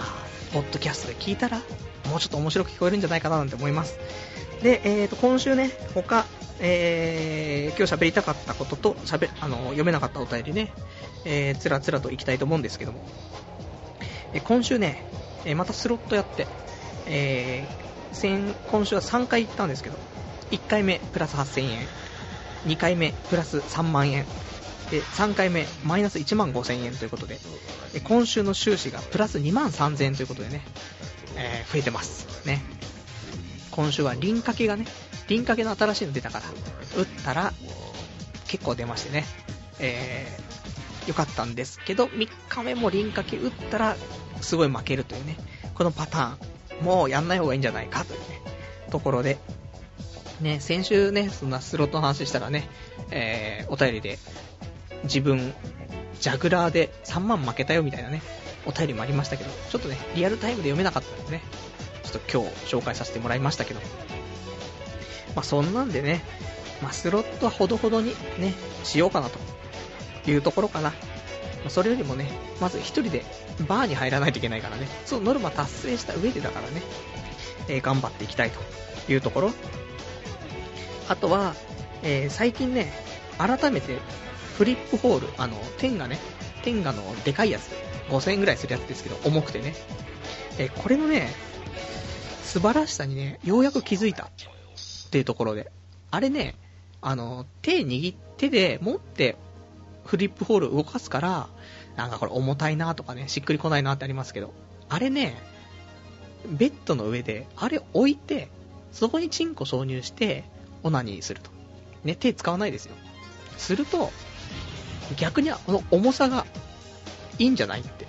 [0.00, 1.58] あ、ポッドキャストで聞いたら、
[2.08, 3.98] もうちょっと面白く聞こえるんじゃないかななんて思います。
[4.62, 6.24] で、えー、と今週ね、他、
[6.60, 10.72] えー、今日喋りたかったことと喋あの読めなかったお便りね、
[11.24, 13.04] えー、つらつらといきたいと思うんですけども、
[14.32, 15.04] え今週ね、
[15.44, 16.46] えまたスロットやって、
[17.06, 19.96] えー、先今週は3回行ったんですけど、
[20.52, 21.86] 1回目プラス8000円、
[22.66, 24.24] 2回目プラス3万円、
[24.90, 27.38] で3回目マイナス1万5000円ということで、
[28.04, 30.62] 今週の収支がプラス2万3000円ということでね、
[31.36, 32.46] えー、増えてます。
[32.46, 32.62] ね。
[33.70, 34.84] 今週は輪掛けがね、
[35.28, 36.44] 輪掛けの新しいの出たから、
[36.96, 37.54] 打ったら
[38.46, 39.24] 結構出ましてね、
[39.78, 43.96] えー、よかったんですけど、3日目も輪掛け打ったら
[44.42, 45.38] すごい負けるというね、
[45.74, 48.42] このパターン、もうやんない方がいいんじゃないかというね、
[48.90, 49.38] ところで、
[50.42, 52.68] ね、先週ね、そんなスロットの話したらね、
[53.10, 54.18] えー、お便りで、
[55.04, 55.54] 自分、
[56.20, 58.22] ジャグラーで3万負けたよみたいなね、
[58.66, 61.42] お便りもありましたけど、ちょっとね、リアルタイムで読めなかったんでね、
[62.02, 63.80] ちょっと今日紹介させてもらいましたけど、
[65.34, 66.22] まあ、そんなんでね、
[66.82, 69.38] まあ、スロットはほどほどにね、しようかなと
[70.30, 70.92] いうところかな。
[71.64, 72.30] ま、それよりもね、
[72.60, 73.24] まず1人で
[73.68, 76.82] バーに入らないといけないからね、そのノルマ達成した上でだからね、
[77.68, 79.52] えー、頑張っていきたいというところ。
[81.12, 81.54] あとは、
[82.02, 82.90] えー、最近ね、
[83.36, 83.98] 改めて
[84.56, 86.18] フリップホール、あの、天がね、
[86.62, 87.70] 天がのでかいやつ、
[88.08, 89.74] 5000円ぐらいするやつですけど、重くてね、
[90.58, 91.28] えー、これのね、
[92.44, 94.24] 素晴らしさにね、ようやく気づいた。
[94.24, 94.28] っ
[95.10, 95.70] ていうところで。
[96.10, 96.54] あれね、
[97.02, 99.36] あの、手握ってで持って
[100.06, 101.48] フリップホール動かすから、
[101.96, 104.54] なんかこれ重たいなとかね、しっくりこないなってありますけど、
[104.88, 105.36] あれね、
[106.48, 108.48] ベッドの上で、あれ置いて、
[108.90, 110.44] そこにチンコ挿入して、
[110.82, 111.50] オナニーすると。
[112.04, 112.94] ね、手使わないですよ。
[113.58, 114.10] すると、
[115.16, 116.46] 逆にこの重さが
[117.38, 118.06] いいんじゃないって。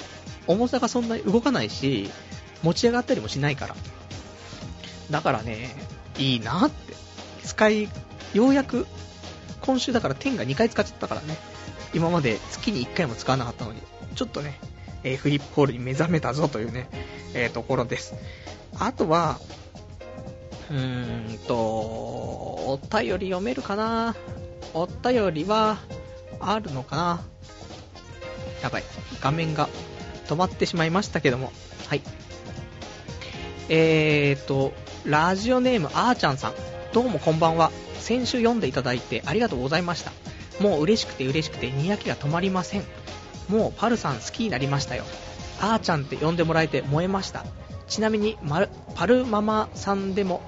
[0.48, 2.10] 重さがそんなに動かないし、
[2.64, 3.76] 持ち上がったりもしないから。
[5.12, 5.76] だからね、
[6.18, 6.94] いいなって。
[7.44, 7.90] 使い、
[8.34, 8.88] ようやく、
[9.62, 11.38] 今週だから天が2回使っちゃったからね。
[11.94, 13.82] 今まで月に1回も使わなかったのに、
[14.16, 14.60] ちょっとね、
[15.04, 16.90] えー、フリップホールに目覚めたぞというね、
[17.34, 18.16] えー、ところです。
[18.80, 19.40] あとは、
[20.74, 24.16] うんと、お便り読めるかな？
[24.74, 25.78] お便りは、
[26.40, 27.22] あるのかな？
[28.64, 28.84] やばい。
[29.22, 29.70] 画面が
[30.28, 31.52] 止まってしまいましたけども。
[31.88, 32.02] はい。
[33.70, 34.74] えーと、
[35.06, 36.54] ラジオネームあーちゃんさん、
[36.92, 37.72] どうもこんばんは。
[38.00, 40.12] 先週読んでいただいてありがとうございました。
[40.60, 42.84] もう嬉しくて嬉しくてにやきが止まりません。
[43.48, 45.04] もうパルさん好きになりましたよ。
[45.62, 47.46] あーちゃんって呼んでもらえて燃えました。
[47.88, 48.38] ちなみに、
[48.96, 50.42] パルママさんでも、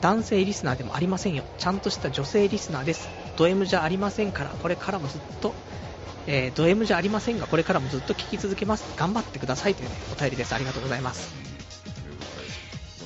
[0.00, 1.44] 男性リスナーでもありませんよ。
[1.58, 3.08] ちゃんとした女性リスナーです。
[3.36, 5.54] ド M じゃありませんから、これからもずっと、
[6.26, 8.84] えー、ド M じゃありませんが、これからもずっと聞き続けます。
[8.96, 10.54] 頑張ってくださいという、ね、お便りです。
[10.54, 11.34] ありがとうございます。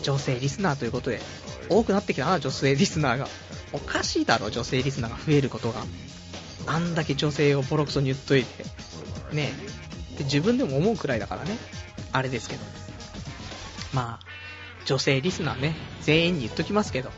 [0.02, 1.20] 女性リスナーということで、
[1.68, 3.28] 多くなってきたな、女性リスナーが。
[3.72, 5.84] おかしいだろ、女性リスナーが増えることが。
[6.66, 8.64] あんだけ女性をボロクソに言っといて。
[9.32, 9.52] ね
[10.18, 11.56] で自分でも思うくらいだからね。
[12.12, 12.62] あれですけど。
[13.92, 14.29] まあ、
[14.84, 17.10] 女性リスナーね、全員に言っときますけど、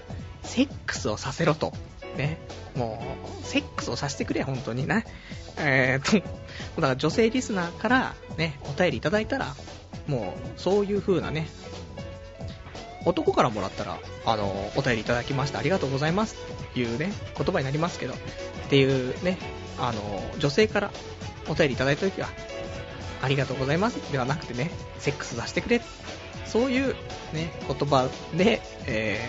[0.42, 1.72] セックスをさせろと。
[2.16, 2.38] ね。
[2.76, 3.02] も
[3.42, 5.04] う、セックスをさせてくれ、本当にね。
[5.58, 6.26] えーと、
[6.76, 9.54] だから女性リスナーからね、お便りいただいたら、
[10.06, 11.48] もう、そういう風なね、
[13.04, 16.36] 男からもらったら、あの、お便りいただきました、ありがとうございます
[16.70, 18.16] っていうね、言葉になりますけど、っ
[18.68, 19.38] ていうね、
[19.78, 20.90] あの、女性から
[21.48, 22.28] お便りいただいたときは、
[23.22, 25.80] ありがとうございますではなくてね、セックス出してくれ、
[26.44, 26.94] そういう
[27.32, 29.20] ね、言葉で、え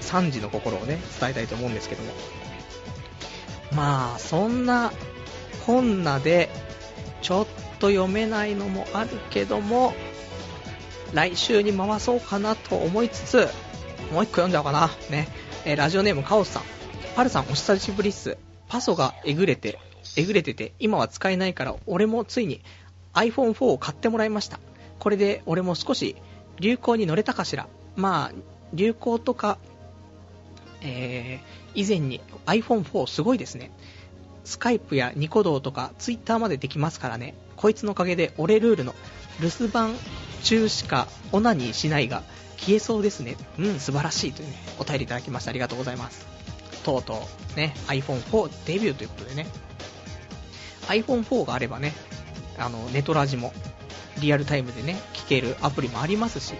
[0.00, 2.12] ー、3時の心をね、伝えたいと思うんですけども。
[3.72, 4.92] まあ、そんな、
[5.66, 6.48] こんなで、
[7.20, 7.46] ちょっ
[7.78, 9.94] と読めないのもあるけども、
[11.12, 13.48] 来週に回そうかなと思いつつ、
[14.12, 14.90] もう一個読んじゃおうかな。
[15.10, 15.28] ね。
[15.64, 16.62] えー、ラジオネームカオスさん。
[17.14, 18.38] パルさんお久しぶりっす。
[18.68, 19.78] パソがえぐれて、
[20.16, 22.62] えぐれてて、今は使えないから、俺もついに
[23.14, 24.60] iPhone4 を買ってもらいました。
[24.98, 26.16] これで俺も少し
[26.60, 27.68] 流行に乗れたかしら。
[27.96, 28.32] まあ、
[28.72, 29.58] 流行とか、
[30.82, 33.70] えー、以前に iPhone4 すごいですね。
[34.44, 37.34] スカイプやニコ動とかツイッターまでできますからね。
[37.56, 38.94] こいつのおかげで俺ルールの
[39.40, 39.94] 留守番
[40.42, 42.22] 中しかオナニーしないが
[42.56, 43.36] 消えそうですね。
[43.58, 45.50] うん、素晴らしいというね、お便りいただきました。
[45.50, 46.26] ありがとうございます。
[46.84, 47.22] とうと
[47.54, 49.46] うね、iPhone4 デビューということでね、
[50.86, 51.92] iPhone4 があればね、
[52.58, 53.52] あの、ネトラジも
[54.18, 56.54] リアルタイムでね、聞けるアプリもありますし、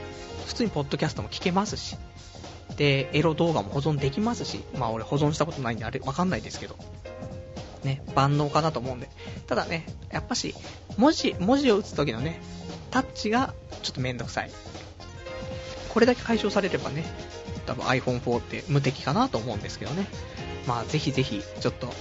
[0.47, 1.97] 普通にポッドキャストも聞けますし、
[2.77, 6.77] で、エロ動画も保存できますし、まあ俺保存したことないんであれわかんないですけど、
[7.85, 9.09] ね、万能かなと思うんで。
[9.47, 10.55] ただね、やっぱし、
[10.97, 12.41] 文字、文字を打つ時のね、
[12.91, 14.51] タッチがちょっとめんどくさい。
[15.89, 17.05] これだけ解消されればね、
[17.67, 20.07] 多分 iPhone4 って無敵かなと思うんですけどね。
[20.67, 21.93] まあぜひぜひ、ちょっと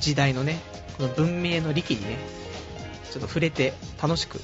[0.00, 0.58] 時代のね、
[0.96, 2.18] この文明の利器にね、
[3.10, 4.40] ちょっと触れて楽しく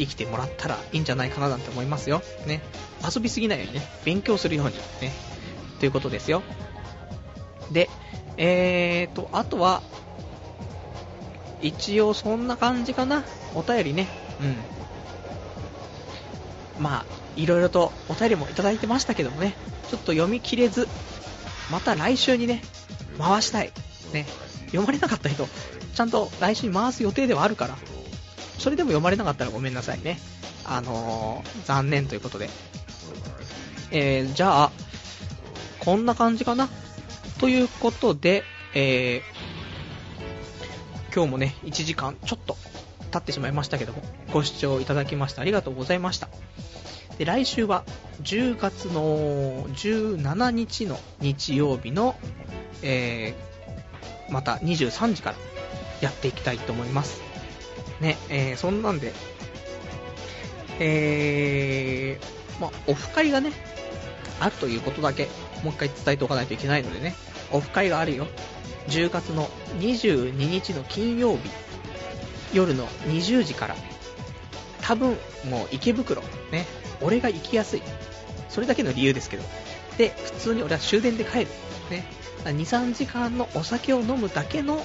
[0.00, 2.22] 生きてもらったらいいんじゃないかななんて思いますよ。
[2.46, 2.62] ね。
[3.04, 5.12] 遊びすぎないようにね、勉強するようにね、
[5.78, 6.42] ということですよ。
[7.70, 7.90] で、
[8.38, 9.82] えーと、あとは、
[11.60, 13.24] 一応そんな感じかな。
[13.54, 14.08] お便りね。
[16.78, 16.82] うん。
[16.82, 17.04] まあ、
[17.36, 19.54] いろいろとお便りもいただいてましたけどもね、
[19.90, 20.88] ちょっと読み切れず、
[21.70, 22.62] また来週にね、
[23.18, 23.72] 回したい。
[24.14, 24.26] ね。
[24.66, 25.46] 読まれなかった人、
[25.94, 27.76] ちゃんと来週に回す予定ではあるから、
[28.60, 30.20] それでも読まれなかったらごめんなさいね。
[30.66, 32.50] あのー、残念ということで。
[33.90, 34.72] えー、じゃあ、
[35.80, 36.68] こんな感じかな。
[37.38, 38.44] ということで、
[38.74, 42.58] えー、今日もね、1時間ちょっと
[43.10, 46.28] 経ってしまいましたけども、ご視聴いただきましてありがとうございました。
[47.16, 47.84] で、来週は
[48.22, 52.14] 10月の17日の日曜日の、
[52.82, 55.36] えー、また23時から
[56.02, 57.29] やっていきたいと思います。
[58.00, 59.12] ね、えー、そんなんで、
[60.78, 63.52] えー、まあ、オフ会がね、
[64.40, 65.28] あるということだけ、
[65.62, 67.14] もう一回伝えておかないといけないのでね、
[67.52, 68.26] オフ会があるよ。
[68.88, 69.48] 10月の
[69.78, 71.50] 22日の金曜日、
[72.54, 73.76] 夜の20時から、
[74.82, 75.16] 多分、
[75.48, 76.66] もう池袋、ね、
[77.00, 77.82] 俺が行きやすい。
[78.48, 79.44] それだけの理由ですけど。
[79.98, 81.46] で、普通に俺は終電で帰る。
[81.90, 82.04] ね。
[82.44, 84.82] 2、3時間のお酒を飲むだけの、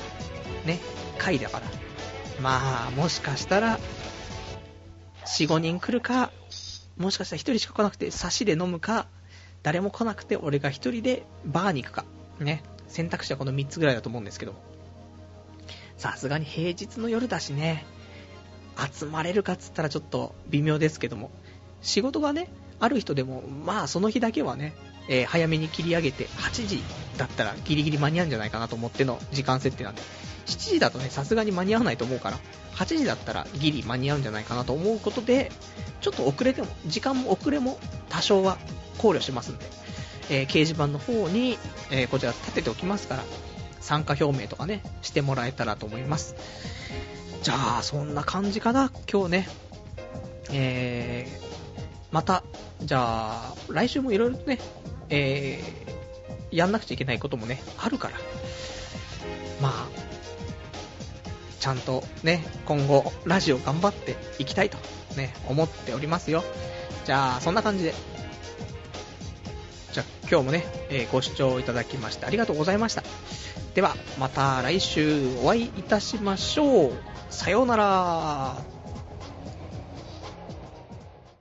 [0.65, 0.79] ね、
[1.17, 1.84] 会だから。
[2.41, 3.79] まあ、もしかしたら、
[5.25, 6.31] 4、5人来るか、
[6.97, 9.07] もしかしたら1人しか来なくて、差しで飲むか、
[9.63, 12.05] 誰も来なくて俺が1人でバーに行くか。
[12.39, 12.63] ね。
[12.87, 14.53] 選択肢はこの3つぐらいだと思うんですけど。
[15.97, 17.85] さすがに平日の夜だしね、
[18.93, 21.31] 集まれるかっつったらちょっと微妙ですけども、
[21.81, 24.75] 仕事がね、ある人でも、まあその日だけはね、
[25.07, 26.83] えー、早めに切り上げて、8時
[27.17, 30.01] だったらギリギリ間に合うんじゃないかなと思っての時間設定なんで、
[30.45, 32.39] 7時だとね、さすがに間に合わないと思うから、
[32.75, 35.51] 8時だったらギリ間に合うんじゃないかなと思うことで、
[36.01, 37.79] ちょっと遅れても、時間も遅れも
[38.09, 38.57] 多少は
[38.97, 39.65] 考慮しますんで、
[40.29, 41.57] えー、掲示板の方に、
[41.91, 43.23] えー、こちら立てておきますから、
[43.79, 46.35] 参加表明とかね、してもらえたらと思います。
[47.43, 49.49] じゃあ、そんな感じかな、今日ね。
[50.51, 51.45] えー、
[52.11, 52.43] また、
[52.81, 54.59] じゃあ、来週もいろいろとね、
[55.09, 58.17] えー、やんなくちゃいけないこともね、あるから、
[59.61, 59.87] まあ、
[61.59, 64.77] ちゃんとね、今後、ラジオ頑張っていきたいと
[65.15, 66.43] ね、思っておりますよ。
[67.05, 67.93] じゃあ、そんな感じで。
[69.93, 73.03] じゃあ、今日もね、えー、ご視聴いただきましてありがとうございました。
[73.73, 76.93] では、また来週お会いいたしましょう。
[77.29, 78.74] さようなら。